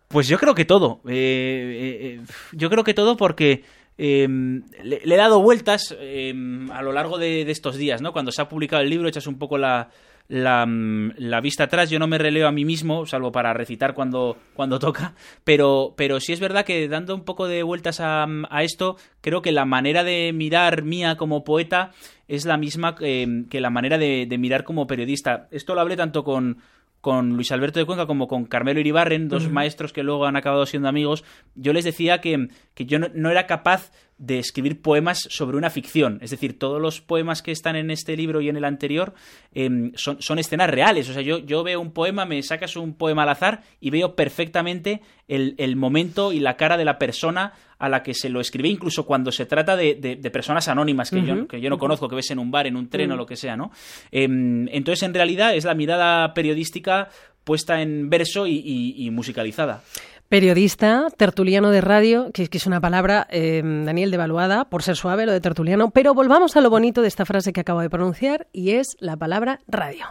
Pues 0.08 0.28
yo 0.28 0.38
creo 0.38 0.54
que 0.54 0.64
todo. 0.64 1.00
Eh, 1.08 2.20
eh, 2.20 2.20
yo 2.52 2.70
creo 2.70 2.84
que 2.84 2.94
todo 2.94 3.16
porque 3.16 3.64
eh, 3.98 4.28
le, 4.28 5.00
le, 5.04 5.14
he 5.14 5.18
dado 5.18 5.40
vueltas 5.40 5.96
em, 5.98 6.70
a 6.70 6.82
lo 6.82 6.92
largo 6.92 7.18
de, 7.18 7.44
de, 7.44 7.52
estos 7.52 7.76
días, 7.76 8.00
¿no? 8.00 8.12
Cuando 8.12 8.30
se 8.30 8.42
ha 8.42 8.48
publicado 8.48 8.82
el 8.82 8.90
libro, 8.90 9.08
echas 9.08 9.26
un 9.26 9.38
poco 9.38 9.58
la, 9.58 9.90
la, 10.28 10.66
la, 10.66 11.40
vista 11.40 11.64
atrás. 11.64 11.90
Yo 11.90 11.98
no 11.98 12.06
me 12.06 12.18
releo 12.18 12.48
a 12.48 12.52
mí 12.52 12.64
mismo, 12.64 13.06
salvo 13.06 13.32
para 13.32 13.52
recitar 13.52 13.94
cuando, 13.94 14.36
cuando 14.54 14.78
toca, 14.78 15.14
pero, 15.44 15.94
pero 15.96 16.20
sí 16.20 16.32
es 16.32 16.40
verdad 16.40 16.64
que 16.64 16.88
dando 16.88 17.14
un 17.14 17.24
poco 17.24 17.46
de 17.46 17.62
vueltas 17.62 18.00
a, 18.00 18.26
a 18.50 18.62
esto, 18.62 18.96
creo 19.20 19.42
que 19.42 19.52
la 19.52 19.64
manera 19.64 20.04
de 20.04 20.32
mirar 20.32 20.82
mía 20.82 21.16
como 21.16 21.44
poeta 21.44 21.92
es 22.28 22.46
la 22.46 22.56
misma 22.56 22.96
eh, 23.00 23.44
que 23.50 23.60
la 23.60 23.70
manera 23.70 23.98
de, 23.98 24.26
de, 24.28 24.38
mirar 24.38 24.64
como 24.64 24.86
periodista. 24.86 25.48
Esto 25.50 25.74
lo 25.74 25.80
hablé 25.80 25.96
tanto 25.96 26.24
con, 26.24 26.58
con 27.04 27.34
Luis 27.36 27.52
Alberto 27.52 27.78
de 27.78 27.84
Cuenca 27.84 28.06
como 28.06 28.26
con 28.26 28.46
Carmelo 28.46 28.80
Iribarren, 28.80 29.28
dos 29.28 29.44
uh 29.44 29.48
-huh. 29.48 29.52
maestros 29.52 29.92
que 29.92 30.02
luego 30.02 30.24
han 30.24 30.36
acabado 30.36 30.64
siendo 30.64 30.88
amigos, 30.88 31.22
yo 31.54 31.74
les 31.74 31.84
decía 31.84 32.22
que, 32.22 32.48
que 32.72 32.86
yo 32.86 32.98
no, 32.98 33.08
no, 33.12 33.30
era 33.30 33.46
capaz 33.46 33.92
de 34.16 34.38
escribir 34.38 34.80
poemas 34.80 35.18
sobre 35.28 35.58
una 35.58 35.68
ficción. 35.68 36.18
Es 36.22 36.30
decir, 36.30 36.58
todos 36.58 36.80
los 36.80 37.02
poemas 37.02 37.42
que 37.42 37.52
están 37.52 37.76
en 37.76 37.90
este 37.90 38.16
libro 38.16 38.40
y 38.40 38.48
en 38.48 38.56
el 38.56 38.64
anterior 38.64 39.12
eh, 39.52 39.92
son, 39.96 40.22
son, 40.22 40.38
escenas 40.38 40.70
reales. 40.70 41.10
O 41.10 41.12
sea, 41.12 41.20
yo, 41.20 41.40
yo, 41.40 41.62
veo 41.62 41.78
un 41.78 41.92
poema, 41.92 42.24
me 42.24 42.42
sacas 42.42 42.74
un 42.74 42.94
poema 42.94 43.24
al 43.24 43.28
azar 43.28 43.60
y 43.80 43.90
veo 43.90 44.16
perfectamente 44.16 45.02
el, 45.28 45.56
el 45.58 45.76
momento 45.76 46.32
y 46.32 46.40
la 46.40 46.56
cara 46.56 46.78
de 46.78 46.86
la 46.86 46.98
persona 46.98 47.52
a 47.84 47.88
la 47.88 48.02
que 48.02 48.14
se 48.14 48.28
lo 48.28 48.40
escribe 48.40 48.68
incluso 48.68 49.04
cuando 49.06 49.30
se 49.32 49.46
trata 49.46 49.76
de, 49.76 49.94
de- 49.94 50.16
de 50.16 50.30
personas 50.30 50.68
anónimas 50.68 51.10
que, 51.10 51.22
yo, 51.22 51.46
que 51.46 51.60
yo 51.60 51.70
no 51.70 51.78
conozco, 51.78 52.08
que 52.08 52.16
ves 52.16 52.30
en 52.30 52.38
un 52.38 52.50
bar, 52.50 52.66
en 52.66 52.76
un 52.76 52.88
tren 52.88 53.10
o 53.12 53.16
lo 53.16 53.26
que 53.26 53.36
sea, 53.36 53.56
¿no? 53.56 53.70
Em, 54.10 54.66
entonces, 54.72 55.02
en 55.02 55.14
realidad, 55.14 55.54
es 55.54 55.64
la 55.64 55.74
mirada 55.74 56.32
periodística 56.34 57.08
puesta 57.44 57.80
en 57.82 58.08
verso 58.10 58.46
y, 58.46 58.54
y- 58.64 59.06
y 59.06 59.10
musicalizada. 59.10 59.82
Periodista, 60.28 61.06
tertuliano 61.16 61.70
de 61.70 61.82
radio, 61.82 62.30
que, 62.32 62.48
que 62.48 62.56
es 62.58 62.66
una 62.66 62.80
palabra, 62.80 63.26
eh, 63.30 63.62
Daniel, 63.62 64.10
devaluada 64.10 64.64
por 64.70 64.82
ser 64.82 64.96
suave, 64.96 65.26
lo 65.26 65.32
de 65.32 65.40
tertuliano, 65.40 65.90
pero 65.90 66.14
volvamos 66.14 66.56
a 66.56 66.60
lo 66.62 66.70
bonito 66.70 67.02
de 67.02 67.08
esta 67.08 67.26
frase 67.26 67.52
que 67.52 67.60
acabo 67.60 67.82
de 67.82 67.90
pronunciar 67.90 68.46
y 68.52 68.70
es 68.70 68.96
la 69.00 69.16
palabra 69.16 69.60
radio. 69.68 70.06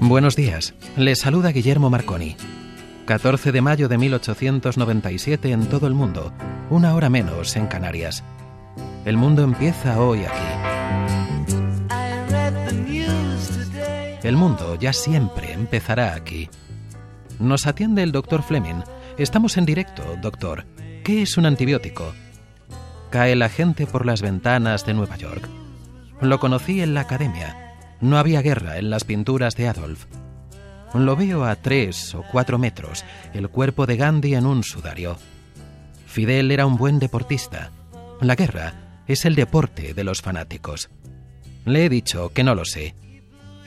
Buenos 0.00 0.36
días, 0.36 0.74
les 0.96 1.18
saluda 1.18 1.50
Guillermo 1.50 1.90
Marconi. 1.90 2.36
14 3.10 3.50
de 3.50 3.60
mayo 3.60 3.88
de 3.88 3.98
1897 3.98 5.50
en 5.50 5.66
todo 5.66 5.88
el 5.88 5.94
mundo, 5.94 6.32
una 6.70 6.94
hora 6.94 7.10
menos 7.10 7.56
en 7.56 7.66
Canarias. 7.66 8.22
El 9.04 9.16
mundo 9.16 9.42
empieza 9.42 9.98
hoy 10.00 10.20
aquí. 10.26 10.36
El 14.22 14.36
mundo 14.36 14.76
ya 14.76 14.92
siempre 14.92 15.52
empezará 15.52 16.14
aquí. 16.14 16.48
Nos 17.40 17.66
atiende 17.66 18.04
el 18.04 18.12
doctor 18.12 18.44
Fleming. 18.44 18.84
Estamos 19.18 19.56
en 19.56 19.66
directo, 19.66 20.04
doctor. 20.22 20.64
¿Qué 21.02 21.22
es 21.22 21.36
un 21.36 21.46
antibiótico? 21.46 22.12
Cae 23.10 23.34
la 23.34 23.48
gente 23.48 23.88
por 23.88 24.06
las 24.06 24.22
ventanas 24.22 24.86
de 24.86 24.94
Nueva 24.94 25.16
York. 25.16 25.48
Lo 26.20 26.38
conocí 26.38 26.80
en 26.80 26.94
la 26.94 27.00
academia. 27.00 27.76
No 28.00 28.18
había 28.18 28.40
guerra 28.40 28.78
en 28.78 28.88
las 28.88 29.02
pinturas 29.02 29.56
de 29.56 29.66
Adolf. 29.66 30.06
Lo 30.94 31.14
veo 31.14 31.44
a 31.44 31.54
tres 31.54 32.14
o 32.14 32.22
cuatro 32.22 32.58
metros, 32.58 33.04
el 33.32 33.48
cuerpo 33.48 33.86
de 33.86 33.96
Gandhi 33.96 34.34
en 34.34 34.46
un 34.46 34.64
sudario. 34.64 35.16
Fidel 36.06 36.50
era 36.50 36.66
un 36.66 36.76
buen 36.76 36.98
deportista. 36.98 37.70
La 38.20 38.34
guerra 38.34 39.02
es 39.06 39.24
el 39.24 39.36
deporte 39.36 39.94
de 39.94 40.04
los 40.04 40.20
fanáticos. 40.20 40.90
Le 41.64 41.84
he 41.84 41.88
dicho 41.88 42.32
que 42.32 42.42
no 42.42 42.54
lo 42.54 42.64
sé. 42.64 42.94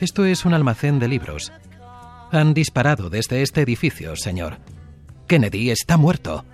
Esto 0.00 0.26
es 0.26 0.44
un 0.44 0.52
almacén 0.52 0.98
de 0.98 1.08
libros. 1.08 1.52
Han 2.30 2.52
disparado 2.52 3.08
desde 3.08 3.42
este 3.42 3.62
edificio, 3.62 4.16
señor. 4.16 4.58
Kennedy 5.26 5.70
está 5.70 5.96
muerto. 5.96 6.44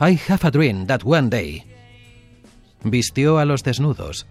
I 0.00 0.20
have 0.28 0.46
a 0.46 0.50
dream 0.50 0.86
that 0.86 1.00
one 1.04 1.30
day. 1.30 1.64
Vistió 2.84 3.38
a 3.38 3.46
los 3.46 3.62
desnudos. 3.62 4.26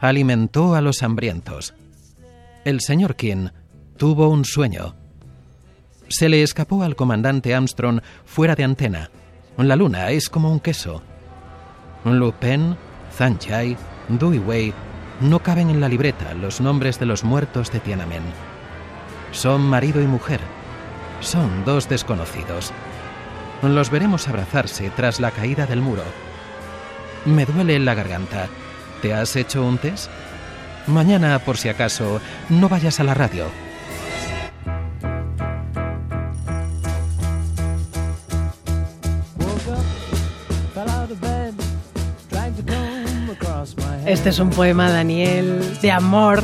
Alimentó 0.00 0.74
a 0.74 0.82
los 0.82 1.02
hambrientos. 1.02 1.74
El 2.64 2.80
señor 2.80 3.16
King 3.16 3.48
tuvo 4.00 4.30
un 4.30 4.46
sueño. 4.46 4.94
Se 6.08 6.30
le 6.30 6.42
escapó 6.42 6.82
al 6.82 6.96
comandante 6.96 7.54
Armstrong 7.54 8.00
fuera 8.24 8.54
de 8.54 8.64
antena. 8.64 9.10
La 9.58 9.76
luna 9.76 10.10
es 10.10 10.30
como 10.30 10.50
un 10.50 10.58
queso. 10.58 11.02
Lupin, 12.06 12.78
Zanchai, 13.14 13.76
Dewey 14.08 14.38
Wei 14.38 14.74
no 15.20 15.40
caben 15.42 15.68
en 15.68 15.82
la 15.82 15.88
libreta 15.90 16.32
los 16.32 16.62
nombres 16.62 16.98
de 16.98 17.04
los 17.04 17.24
muertos 17.24 17.70
de 17.72 17.80
Tiananmen. 17.80 18.22
Son 19.32 19.60
marido 19.60 20.00
y 20.00 20.06
mujer. 20.06 20.40
Son 21.20 21.66
dos 21.66 21.86
desconocidos. 21.86 22.72
Los 23.60 23.90
veremos 23.90 24.28
abrazarse 24.28 24.90
tras 24.96 25.20
la 25.20 25.30
caída 25.30 25.66
del 25.66 25.82
muro. 25.82 26.04
Me 27.26 27.44
duele 27.44 27.78
la 27.78 27.92
garganta. 27.92 28.48
¿Te 29.02 29.12
has 29.12 29.36
hecho 29.36 29.62
un 29.62 29.76
test? 29.76 30.10
Mañana, 30.86 31.38
por 31.40 31.58
si 31.58 31.68
acaso, 31.68 32.22
no 32.48 32.70
vayas 32.70 32.98
a 32.98 33.04
la 33.04 33.12
radio. 33.12 33.44
Este 44.10 44.30
es 44.30 44.38
un 44.40 44.50
poema, 44.50 44.90
Daniel, 44.90 45.60
de 45.80 45.90
amor. 45.92 46.42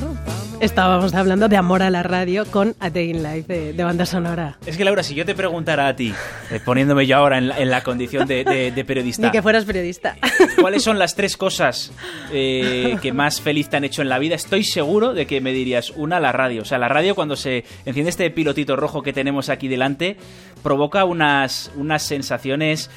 Estábamos 0.61 1.13
hablando 1.15 1.49
de 1.49 1.57
amor 1.57 1.83
a 1.83 1.91
la 1.91 2.03
radio 2.03 2.47
con 2.47 2.75
A 2.81 2.89
Day 2.91 3.11
in 3.11 3.23
Life 3.23 3.53
de, 3.53 3.73
de 3.75 3.85
banda 3.85 4.07
sonora. 4.07 4.57
Es 4.65 4.77
que, 4.77 4.85
Laura, 4.85 5.03
si 5.03 5.15
yo 5.15 5.27
te 5.27 5.35
preguntara 5.35 5.89
a 5.89 5.97
ti, 5.97 6.15
eh, 6.51 6.61
poniéndome 6.65 7.07
yo 7.07 7.17
ahora 7.17 7.37
en 7.39 7.49
la, 7.49 7.59
en 7.59 7.71
la 7.71 7.83
condición 7.83 8.27
de, 8.27 8.45
de- 8.45 8.71
de 8.71 8.85
periodista, 8.85 9.27
Ni 9.27 9.33
que 9.33 9.43
fueras 9.43 9.65
periodista. 9.67 10.17
¿cuáles 10.61 10.83
son 10.83 10.99
las 10.99 11.15
tres 11.15 11.37
cosas 11.37 11.93
eh, 12.33 12.97
que 13.03 13.13
más 13.13 13.41
feliz 13.43 13.69
te 13.69 13.77
han 13.77 13.85
hecho 13.85 14.01
en 14.01 14.09
la 14.09 14.19
vida? 14.19 14.35
Estoy 14.37 14.63
seguro 14.65 15.13
de 15.13 15.27
que 15.27 15.41
me 15.43 15.53
dirías 15.53 15.91
una, 15.91 16.21
la 16.21 16.33
radio. 16.33 16.63
O 16.63 16.65
sea, 16.65 16.79
la 16.79 16.89
radio 16.89 17.15
cuando 17.15 17.37
se 17.37 17.65
enciende 17.85 18.11
este 18.11 18.31
pilotito 18.31 18.77
rojo 18.77 19.03
que 19.03 19.13
tenemos 19.13 19.51
aquí 19.51 19.69
delante, 19.69 20.17
provoca 20.63 21.05
unas, 21.05 21.71
unas 21.77 22.03
sensaciones 22.03 22.91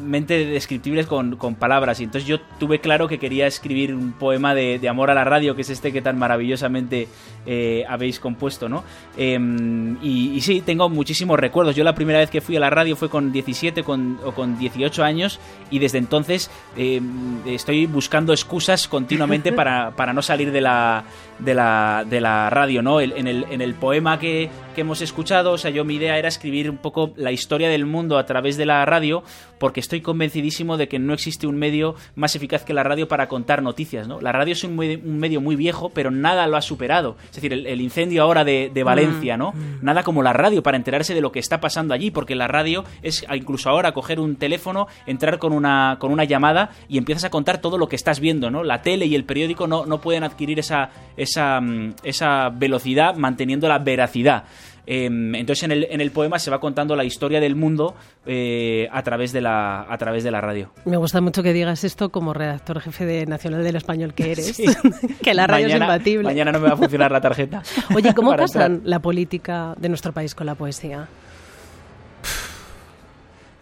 difícilmente 0.00 0.46
descriptibles 0.46 1.06
con, 1.06 1.36
con 1.36 1.54
palabras 1.54 2.00
y 2.00 2.04
entonces 2.04 2.26
yo 2.26 2.40
tuve 2.58 2.80
claro 2.80 3.08
que 3.08 3.18
quería 3.18 3.46
escribir 3.46 3.94
un 3.94 4.12
poema 4.12 4.54
de, 4.54 4.78
de 4.78 4.88
amor 4.88 5.10
a 5.10 5.14
la 5.14 5.24
radio 5.24 5.54
que 5.54 5.62
es 5.62 5.70
este 5.70 5.92
que 5.92 6.02
tan 6.02 6.18
maravillosamente 6.18 7.08
eh, 7.46 7.84
habéis 7.88 8.18
compuesto 8.18 8.68
¿no? 8.68 8.84
Em, 9.16 9.96
y, 10.02 10.32
y 10.34 10.40
sí, 10.40 10.62
tengo 10.62 10.88
muchísimos 10.88 11.38
recuerdos 11.38 11.76
yo 11.76 11.84
la 11.84 11.94
primera 11.94 12.18
vez 12.18 12.30
que 12.30 12.40
fui 12.40 12.56
a 12.56 12.60
la 12.60 12.70
radio 12.70 12.96
fue 12.96 13.08
con 13.08 13.32
17 13.32 13.82
con, 13.82 14.18
o 14.24 14.32
con 14.32 14.58
18 14.58 15.04
años 15.04 15.38
y 15.70 15.78
desde 15.78 15.98
entonces 15.98 16.50
em, 16.76 17.46
estoy 17.46 17.86
buscando 17.86 18.32
excusas 18.32 18.88
continuamente 18.88 19.52
para, 19.60 19.92
para 19.92 20.12
no 20.12 20.22
salir 20.22 20.52
de 20.52 20.60
la, 20.60 21.04
de 21.38 21.54
la, 21.54 22.04
de 22.08 22.20
la 22.20 22.50
radio 22.50 22.82
¿no? 22.82 23.00
En, 23.00 23.26
el, 23.26 23.46
en 23.50 23.60
el 23.60 23.74
poema 23.74 24.18
que, 24.18 24.50
que 24.74 24.80
hemos 24.80 25.02
escuchado 25.02 25.52
o 25.52 25.58
sea 25.58 25.70
yo 25.70 25.84
mi 25.84 25.94
idea 25.96 26.18
era 26.18 26.28
escribir 26.28 26.70
un 26.70 26.78
poco 26.78 27.12
la 27.16 27.32
historia 27.32 27.68
del 27.68 27.86
mundo 27.86 28.18
a 28.18 28.26
través 28.26 28.56
de 28.56 28.66
la 28.66 28.84
radio 28.84 29.22
porque 29.60 29.78
estoy 29.78 30.00
convencidísimo 30.00 30.76
de 30.76 30.88
que 30.88 30.98
no 30.98 31.12
existe 31.14 31.46
un 31.46 31.56
medio 31.56 31.94
más 32.16 32.34
eficaz 32.34 32.64
que 32.64 32.74
la 32.74 32.82
radio 32.82 33.06
para 33.06 33.28
contar 33.28 33.62
noticias, 33.62 34.08
¿no? 34.08 34.20
La 34.20 34.32
radio 34.32 34.54
es 34.54 34.64
un, 34.64 34.74
me- 34.74 34.96
un 34.96 35.18
medio 35.20 35.40
muy 35.40 35.54
viejo, 35.54 35.90
pero 35.90 36.10
nada 36.10 36.48
lo 36.48 36.56
ha 36.56 36.62
superado. 36.62 37.16
Es 37.28 37.36
decir, 37.36 37.52
el, 37.52 37.66
el 37.68 37.80
incendio 37.80 38.24
ahora 38.24 38.42
de, 38.42 38.72
de 38.74 38.82
Valencia, 38.82 39.36
¿no? 39.36 39.54
Nada 39.82 40.02
como 40.02 40.22
la 40.24 40.32
radio 40.32 40.62
para 40.64 40.76
enterarse 40.76 41.14
de 41.14 41.20
lo 41.20 41.30
que 41.30 41.38
está 41.38 41.60
pasando 41.60 41.94
allí, 41.94 42.10
porque 42.10 42.34
la 42.34 42.48
radio 42.48 42.84
es 43.02 43.24
incluso 43.32 43.70
ahora 43.70 43.92
coger 43.92 44.18
un 44.18 44.34
teléfono, 44.36 44.88
entrar 45.06 45.38
con 45.38 45.52
una, 45.52 45.96
con 46.00 46.10
una 46.10 46.24
llamada 46.24 46.70
y 46.88 46.98
empiezas 46.98 47.24
a 47.24 47.30
contar 47.30 47.60
todo 47.60 47.76
lo 47.78 47.86
que 47.88 47.96
estás 47.96 48.18
viendo, 48.18 48.50
¿no? 48.50 48.64
La 48.64 48.82
tele 48.82 49.04
y 49.06 49.14
el 49.14 49.24
periódico 49.24 49.66
no, 49.66 49.84
no 49.84 50.00
pueden 50.00 50.24
adquirir 50.24 50.58
esa, 50.58 50.88
esa, 51.18 51.60
mm, 51.60 51.96
esa 52.02 52.48
velocidad 52.48 53.14
manteniendo 53.14 53.68
la 53.68 53.78
veracidad. 53.78 54.44
Em, 54.86 55.34
entonces 55.34 55.62
en 55.64 55.72
el, 55.72 55.86
en 55.90 56.00
el 56.00 56.10
poema 56.10 56.38
se 56.38 56.50
va 56.50 56.60
contando 56.60 56.96
la 56.96 57.04
historia 57.04 57.40
del 57.40 57.54
mundo 57.56 57.94
eh, 58.26 58.88
a, 58.92 59.02
través 59.02 59.32
de 59.32 59.40
la, 59.40 59.82
a 59.88 59.98
través 59.98 60.24
de 60.24 60.30
la 60.30 60.40
radio. 60.40 60.72
Me 60.84 60.96
gusta 60.96 61.20
mucho 61.20 61.42
que 61.42 61.52
digas 61.52 61.84
esto 61.84 62.10
como 62.10 62.32
redactor 62.34 62.80
jefe 62.80 63.04
de 63.06 63.26
Nacional 63.26 63.62
del 63.62 63.76
Español 63.76 64.14
que 64.14 64.32
eres. 64.32 64.56
Sí. 64.56 64.64
que 65.22 65.34
la 65.34 65.46
radio 65.46 65.66
Mañana- 65.68 65.84
es 65.86 65.90
imbatible. 65.90 66.24
Mañana 66.24 66.52
no 66.52 66.60
me 66.60 66.68
va 66.68 66.74
a 66.74 66.76
funcionar 66.76 67.12
la 67.12 67.20
tarjeta. 67.20 67.62
Oye, 67.94 68.14
¿cómo 68.14 68.30
casan 68.36 68.72
entrar. 68.72 68.88
la 68.88 68.98
política 69.00 69.74
de 69.78 69.88
nuestro 69.88 70.12
país 70.12 70.34
con 70.34 70.46
la 70.46 70.54
poesía? 70.54 71.08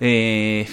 Eh, 0.00 0.66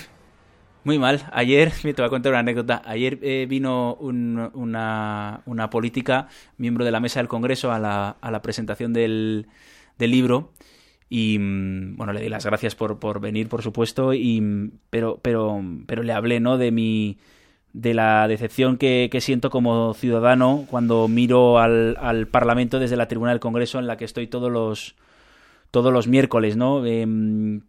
muy 0.84 1.00
mal. 1.00 1.24
Ayer, 1.32 1.72
te 1.82 1.94
voy 1.94 2.06
a 2.06 2.10
contar 2.10 2.32
una 2.34 2.40
anécdota. 2.42 2.82
Ayer 2.86 3.18
eh, 3.24 3.48
vino 3.50 3.96
un- 3.96 4.52
una, 4.54 5.42
una 5.48 5.70
política, 5.70 6.28
miembro 6.58 6.86
de 6.86 6.92
la 6.92 7.00
mesa 7.00 7.20
del 7.20 7.28
Congreso, 7.28 7.72
a 7.72 7.80
la, 7.80 8.18
a 8.22 8.32
la 8.32 8.42
presentación 8.44 8.94
del, 8.94 9.48
del 9.98 10.12
libro. 10.12 10.54
Y 11.10 11.38
mm, 11.40 11.98
bueno, 11.98 12.14
le 12.14 12.22
di 12.22 12.30
las 12.30 12.46
gracias 12.46 12.75
por, 12.75 13.00
por 13.00 13.20
venir, 13.20 13.48
por 13.48 13.62
supuesto, 13.62 14.14
y, 14.14 14.42
mm, 14.42 14.72
pero, 14.90 15.20
pero, 15.22 15.62
pero 15.86 16.04
le 16.04 16.14
hablé, 16.14 16.40
¿no? 16.40 16.58
De 16.58 16.72
mi 16.72 17.18
de 17.74 17.94
la 17.94 18.25
decepción 18.30 18.78
que, 18.78 19.10
que 19.12 19.20
siento 19.20 19.50
como 19.50 19.94
ciudadano 19.94 20.66
cuando 20.70 21.10
miro 21.10 21.60
al, 21.60 21.98
al 22.00 22.25
Parlamento 22.25 22.80
desde 22.80 22.96
la 22.96 23.10
tribuna 23.10 23.32
del 23.32 23.42
Congreso 23.42 23.80
en 23.80 23.88
la 23.88 23.98
que 23.98 24.06
estoy 24.06 24.28
todos 24.28 24.50
los 24.50 24.96
todos 25.72 25.92
los 25.92 26.08
miércoles, 26.08 26.56
¿no? 26.56 26.86
Em, 26.86 27.64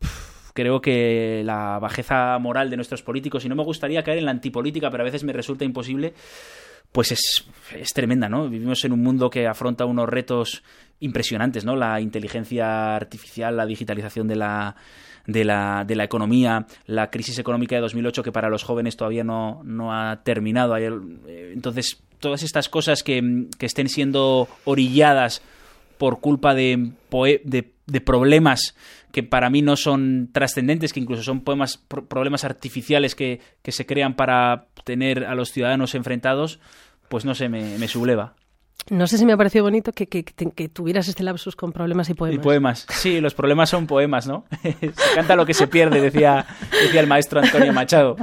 creo 0.55 0.81
que 0.81 1.43
la 1.45 1.81
bajeza 1.81 2.39
moral 2.39 2.71
de 2.71 2.77
nuestros 2.77 3.03
políticos, 3.03 3.45
y 3.45 3.49
no 3.49 3.57
me 3.57 3.65
gustaría 3.65 4.05
caer 4.05 4.19
en 4.19 4.27
la 4.27 4.31
antipolítica, 4.31 4.93
pero 4.93 5.03
a 5.03 5.05
veces 5.05 5.25
me 5.25 5.33
resulta 5.33 5.65
imposible, 5.65 6.15
pues 6.97 7.13
es, 7.13 7.45
es 7.79 7.89
tremenda, 7.93 8.27
¿no? 8.31 8.49
Vivimos 8.49 8.83
en 8.87 8.93
un 8.93 9.03
mundo 9.03 9.29
que 9.29 9.47
afronta 9.47 9.85
unos 9.85 10.09
retos 10.09 10.63
impresionantes, 11.01 11.63
¿no? 11.67 11.77
La 11.77 12.01
inteligencia 12.01 12.97
artificial, 12.97 13.55
la 13.55 13.67
digitalización 13.67 14.27
de 14.27 14.37
la, 14.37 14.77
de 15.27 15.45
la, 15.45 15.85
de 15.87 15.95
la 15.95 16.05
economía, 16.05 16.67
la 16.87 17.11
crisis 17.11 17.39
económica 17.39 17.75
de 17.75 17.83
2008 17.83 18.23
que 18.23 18.33
para 18.33 18.49
los 18.49 18.63
jóvenes 18.63 18.97
todavía 18.97 19.25
no, 19.25 19.61
no 19.63 19.93
ha 19.93 20.23
terminado. 20.23 20.75
Eh, 20.79 21.53
Entonces, 21.53 22.03
todas 22.19 22.43
estas 22.43 22.71
cosas 22.71 23.03
que, 23.03 23.47
que 23.59 23.67
estén 23.67 23.91
siendo 23.91 24.49
orilladas 24.65 25.43
por 25.99 26.21
culpa 26.21 26.55
de, 26.55 26.93
de, 27.45 28.01
problemas 28.01 28.75
que 29.13 29.23
para 29.23 29.49
mí 29.51 29.61
no 29.63 29.77
son 29.77 30.29
trascendentes, 30.33 30.93
que 30.93 31.01
incluso 31.01 31.23
son 31.23 31.41
poemas, 31.43 31.79
pro- 31.79 32.07
problemas 32.07 32.45
artificiales 32.45 33.15
que, 33.15 33.41
que 33.63 33.73
se 33.73 33.85
crean 33.87 34.15
para 34.15 34.67
tener 34.85 35.25
a 35.25 35.35
los 35.35 35.51
ciudadanos 35.53 35.95
enfrentados, 35.95 36.59
pues 37.09 37.25
no 37.25 37.35
sé, 37.35 37.49
me, 37.49 37.79
me 37.79 37.89
subleva. 37.89 38.35
no 38.91 39.07
sé 39.09 39.19
si 39.19 39.27
me 39.27 39.33
ha 39.33 39.37
parecido 39.37 39.65
bonito 39.65 39.91
que, 39.93 40.07
que, 40.07 40.23
que- 40.25 40.69
tuvieras 40.69 41.09
este 41.09 41.25
lapsus 41.25 41.57
con 41.57 41.73
problemas 41.73 42.09
y 42.09 42.15
poemas. 42.15 42.37
Y 42.37 42.39
poemas. 42.39 42.87
Sí, 42.91 43.21
los 43.21 43.35
problemas 43.35 43.69
son 43.71 43.87
poemas, 43.89 44.29
¿no? 44.29 44.45
se 44.63 44.93
canta 45.15 45.35
lo 45.35 45.45
que 45.45 45.55
se 45.55 45.67
pierde, 45.67 46.01
decía, 46.01 46.47
decía 46.71 47.01
el 47.01 47.09
maestro 47.09 47.41
Antonio 47.41 47.73
Machado. 47.73 48.15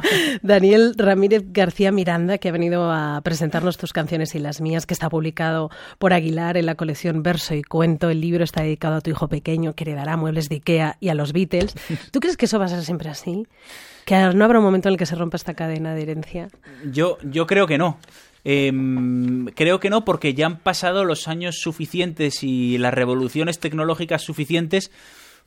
Daniel 0.42 0.94
Ramírez 0.98 1.44
García 1.48 1.92
Miranda, 1.92 2.38
que 2.38 2.48
ha 2.48 2.52
venido 2.54 2.90
a 2.92 3.20
presentarnos 3.24 3.78
tus 3.78 3.92
canciones 3.92 4.36
y 4.36 4.40
las 4.40 4.62
mías, 4.62 4.86
que 4.86 4.94
está 4.94 5.10
publicado 5.10 5.70
por 5.98 6.13
Aguilar 6.13 6.56
en 6.56 6.66
la 6.66 6.75
colección 6.75 7.24
Verso 7.24 7.56
y 7.56 7.63
Cuento. 7.63 8.10
El 8.10 8.22
libro 8.22 8.44
está 8.46 8.63
dedicado 8.63 8.96
a 8.96 9.02
tu 9.02 9.10
hijo 9.10 9.28
pequeño, 9.28 9.74
que 9.74 9.84
heredará 9.84 10.16
muebles 10.16 10.48
de 10.48 10.56
Ikea 10.56 10.96
y 11.02 11.10
a 11.10 11.13
los 11.16 11.34
Beatles. 11.34 11.75
¿Tú 12.12 12.20
crees 12.22 12.38
que 12.38 12.46
eso 12.46 12.58
va 12.60 12.66
a 12.66 12.70
ser 12.70 12.84
siempre 12.86 13.10
así? 13.10 13.48
¿Que 14.06 14.16
no 14.34 14.46
habrá 14.46 14.60
un 14.60 14.66
momento 14.66 14.88
en 14.88 14.94
el 14.94 14.98
que 14.98 15.06
se 15.06 15.16
rompa 15.16 15.36
esta 15.38 15.54
cadena 15.56 15.94
de 15.94 16.02
herencia? 16.04 16.48
Yo, 16.90 17.18
yo 17.24 17.48
creo 17.48 17.68
que 17.68 17.78
no. 17.78 17.98
Em, 18.46 19.46
creo 19.56 19.80
que 19.80 19.90
no, 19.90 20.04
porque 20.06 20.34
ya 20.34 20.46
han 20.48 20.58
pasado 20.60 21.06
los 21.06 21.28
años 21.28 21.60
suficientes 21.62 22.44
y 22.44 22.78
las 22.78 22.94
revoluciones 22.94 23.60
tecnológicas 23.60 24.22
suficientes 24.22 24.92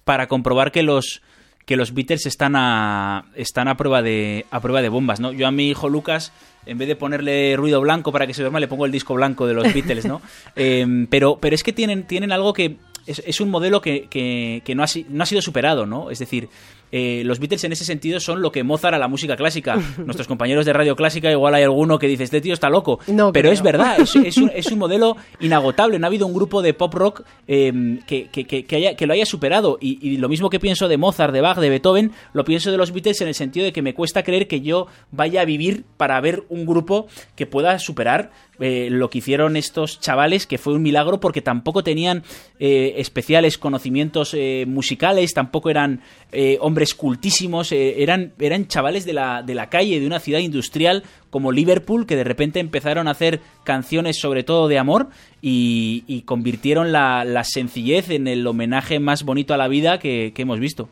para 0.05 0.29
comprobar 0.29 0.73
que 0.73 0.83
los 0.83 1.23
que 1.67 1.77
los 1.77 1.93
Beatles 1.95 2.27
están 2.27 2.55
a 2.55 3.25
están 3.35 3.67
a 3.69 3.77
prueba 3.77 4.01
de 4.01 4.47
a 4.53 4.61
prueba 4.61 4.81
de 4.83 4.89
bombas, 4.89 5.19
¿no? 5.21 5.33
Yo 5.33 5.47
a 5.49 5.51
mi 5.51 5.69
hijo 5.69 5.89
Lucas 5.89 6.33
en 6.65 6.79
vez 6.79 6.87
de 6.89 6.95
ponerle 6.97 7.55
ruido 7.57 7.81
blanco 7.81 8.13
para 8.13 8.27
que 8.27 8.35
se 8.35 8.43
duerma 8.43 8.61
le 8.61 8.69
pongo 8.69 8.87
el 8.87 8.93
disco 8.93 9.15
blanco 9.15 9.47
de 9.49 9.55
los 9.55 9.75
Beatles, 9.75 10.05
¿no? 10.07 10.23
Em, 10.57 11.07
pero 11.09 11.39
pero 11.41 11.55
es 11.55 11.63
que 11.65 11.73
tienen 11.73 12.05
tienen 12.07 12.31
algo 12.33 12.53
que 12.53 12.77
es, 13.07 13.21
es 13.27 13.41
un 13.41 13.51
modelo 13.51 13.81
que, 13.81 14.07
que- 14.09 14.63
que 14.65 14.75
no, 14.75 14.83
ha, 14.83 14.87
no 15.09 15.23
ha 15.23 15.27
sido 15.27 15.43
superado, 15.43 15.87
¿no? 15.87 16.11
Es 16.11 16.19
decir, 16.21 16.49
eh, 16.93 17.23
los 17.25 17.39
Beatles 17.41 17.65
en 17.65 17.73
ese 17.73 17.85
sentido 17.85 18.21
son 18.21 18.41
lo 18.43 18.53
que 18.53 18.63
Mozart 18.65 18.95
a 18.95 18.99
la 18.99 19.09
música 19.09 19.37
clásica. 19.37 19.77
Nuestros 19.99 20.29
compañeros 20.29 20.65
de 20.67 20.73
radio 20.73 20.95
clásica, 20.97 21.31
igual 21.31 21.55
hay 21.55 21.65
alguno 21.65 21.99
que 21.99 22.07
dice, 22.07 22.25
este 22.25 22.41
tío 22.41 22.55
está 22.55 22.71
loco. 22.71 23.01
No 23.09 23.33
Pero 23.33 23.45
creo. 23.49 23.53
es 23.53 23.63
verdad, 23.63 24.01
es, 24.01 24.15
es 24.25 24.37
un, 24.37 24.51
es 24.55 24.67
un 24.71 24.79
modelo 24.79 25.17
inagotable. 25.41 25.99
No 25.99 26.07
ha 26.07 26.09
habido 26.09 26.27
un 26.27 26.35
grupo 26.35 26.63
de 26.63 26.75
pop 26.75 26.95
rock 26.95 27.23
eh, 27.49 27.99
que, 28.07 28.29
que- 28.31 28.45
que- 28.47 28.65
que 28.65 28.77
haya- 28.77 28.97
que 28.97 29.07
lo 29.07 29.13
haya 29.13 29.27
superado. 29.27 29.79
Y, 29.81 29.99
y 30.07 30.17
lo 30.19 30.29
mismo 30.29 30.51
que 30.51 30.61
pienso 30.61 30.89
de 30.89 30.97
Mozart, 30.97 31.33
de 31.33 31.41
Bach, 31.41 31.59
de 31.59 31.71
Beethoven, 31.71 32.13
lo 32.33 32.45
pienso 32.45 32.71
de 32.71 32.77
los 32.79 32.93
Beatles 32.93 33.21
en 33.21 33.29
el 33.29 33.35
sentido 33.35 33.65
de 33.67 33.73
que 33.73 33.83
me 33.83 33.95
cuesta 33.95 34.23
creer 34.23 34.47
que 34.49 34.61
yo 34.61 34.87
vaya 35.11 35.41
a 35.41 35.45
vivir 35.45 35.85
para 35.97 36.21
ver 36.21 36.45
un 36.49 36.67
grupo 36.67 37.07
que 37.35 37.47
pueda 37.47 37.79
superar 37.79 38.31
eh, 38.59 38.89
lo 38.91 39.11
que 39.11 39.19
hicieron 39.19 39.57
estos 39.57 40.01
chavales, 40.01 40.47
que 40.47 40.57
fue 40.57 40.73
un 40.73 40.83
milagro 40.83 41.21
porque 41.21 41.43
tampoco 41.43 41.83
tenían 41.85 42.23
eh, 42.59 42.95
especiales 42.97 43.59
conocimientos 43.59 44.35
musicales, 44.67 45.35
tampoco 45.35 45.69
eran 45.71 46.01
eh, 46.33 46.57
hombres 46.77 46.95
cultísimos, 46.95 47.73
eh, 47.73 48.03
eran, 48.03 48.35
eran 48.39 48.67
chavales 48.67 49.07
de 49.07 49.15
la, 49.15 49.43
de 49.43 49.55
la 49.55 49.71
calle, 49.71 49.99
de 49.99 50.07
una 50.07 50.21
ciudad 50.21 50.41
industrial 50.41 51.05
como 51.31 51.51
Liverpool, 51.51 52.05
que 52.05 52.17
de 52.17 52.25
repente 52.25 52.61
empezaron 52.61 53.09
a 53.09 53.13
hacer 53.13 53.41
canciones 53.65 54.21
sobre 54.21 54.43
todo 54.43 54.69
de 54.69 54.79
amor 54.79 55.09
y, 55.41 56.23
convirtieron 56.27 56.93
la, 56.93 57.25
la 57.25 57.45
sencillez 57.45 58.11
en 58.11 58.29
el 58.29 58.47
homenaje 58.47 59.01
más 59.01 59.23
bonito 59.23 59.55
a 59.55 59.57
la 59.57 59.69
vida 59.69 59.99
que, 59.99 60.33
que 60.35 60.43
hemos 60.43 60.61
visto. 60.61 60.91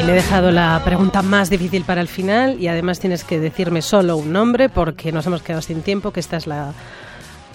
Y 0.00 0.06
le 0.06 0.12
he 0.12 0.14
dejado 0.16 0.50
la 0.50 0.82
pregunta 0.84 1.22
más 1.22 1.50
difícil 1.50 1.84
para 1.84 2.00
el 2.00 2.08
final 2.08 2.60
y 2.60 2.66
además 2.66 2.98
tienes 2.98 3.22
que 3.22 3.38
decirme 3.38 3.80
solo 3.80 4.16
un 4.16 4.32
nombre 4.32 4.68
porque 4.68 5.12
nos 5.12 5.24
hemos 5.26 5.42
quedado 5.42 5.62
sin 5.62 5.82
tiempo, 5.82 6.10
que 6.10 6.18
esta 6.18 6.36
es 6.36 6.48
la 6.48 6.74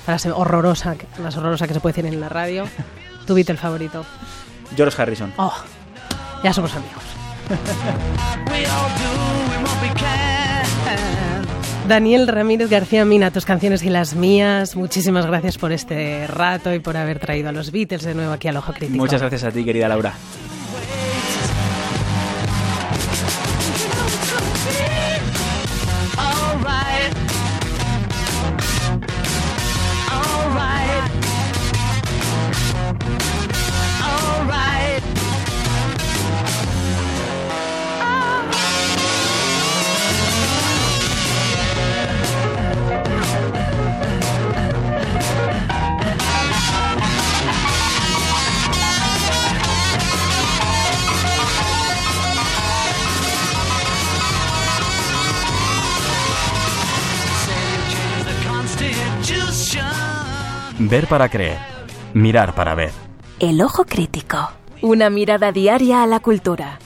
frase 0.10 0.32
horrorosa, 0.32 0.96
más 1.22 1.38
horrorosa 1.38 1.68
que 1.68 1.76
se 1.76 1.80
puede 1.80 1.94
decir 1.94 2.12
en 2.12 2.20
la 2.20 2.30
radio. 2.30 2.68
Tu 3.28 3.36
Beatle 3.36 3.58
favorito. 3.58 4.04
George 4.76 5.00
Harrison. 5.00 5.32
Oh, 5.38 5.54
ya 6.44 6.52
somos 6.52 6.74
amigos. 6.74 7.04
Daniel 11.88 12.28
Ramírez 12.28 12.72
García 12.72 13.06
Mina, 13.06 13.30
tus 13.30 13.46
canciones 13.46 13.84
y 13.84 13.92
las 13.92 14.16
mías. 14.16 14.76
Muchísimas 14.76 15.28
gracias 15.28 15.60
por 15.60 15.72
este 15.72 16.26
rato 16.26 16.74
y 16.74 16.80
por 16.80 16.98
haber 16.98 17.20
traído 17.20 17.50
a 17.50 17.52
los 17.52 17.72
Beatles 17.72 18.04
de 18.04 18.16
nuevo 18.16 18.34
aquí 18.34 18.48
al 18.48 18.58
Ojo 18.58 18.74
Crítico. 18.74 18.98
Muchas 18.98 19.22
gracias 19.22 19.44
a 19.44 19.52
ti, 19.52 19.64
querida 19.64 19.88
Laura. 19.88 20.16
Ver 60.90 61.06
para 61.06 61.30
creer. 61.30 61.60
Mirar 62.16 62.56
para 62.56 62.74
ver. 62.74 62.90
El 63.40 63.62
ojo 63.62 63.86
crítico. 63.86 64.38
Una 64.82 65.12
mirada 65.12 65.52
diaria 65.52 66.02
a 66.02 66.08
la 66.08 66.20
cultura. 66.20 66.80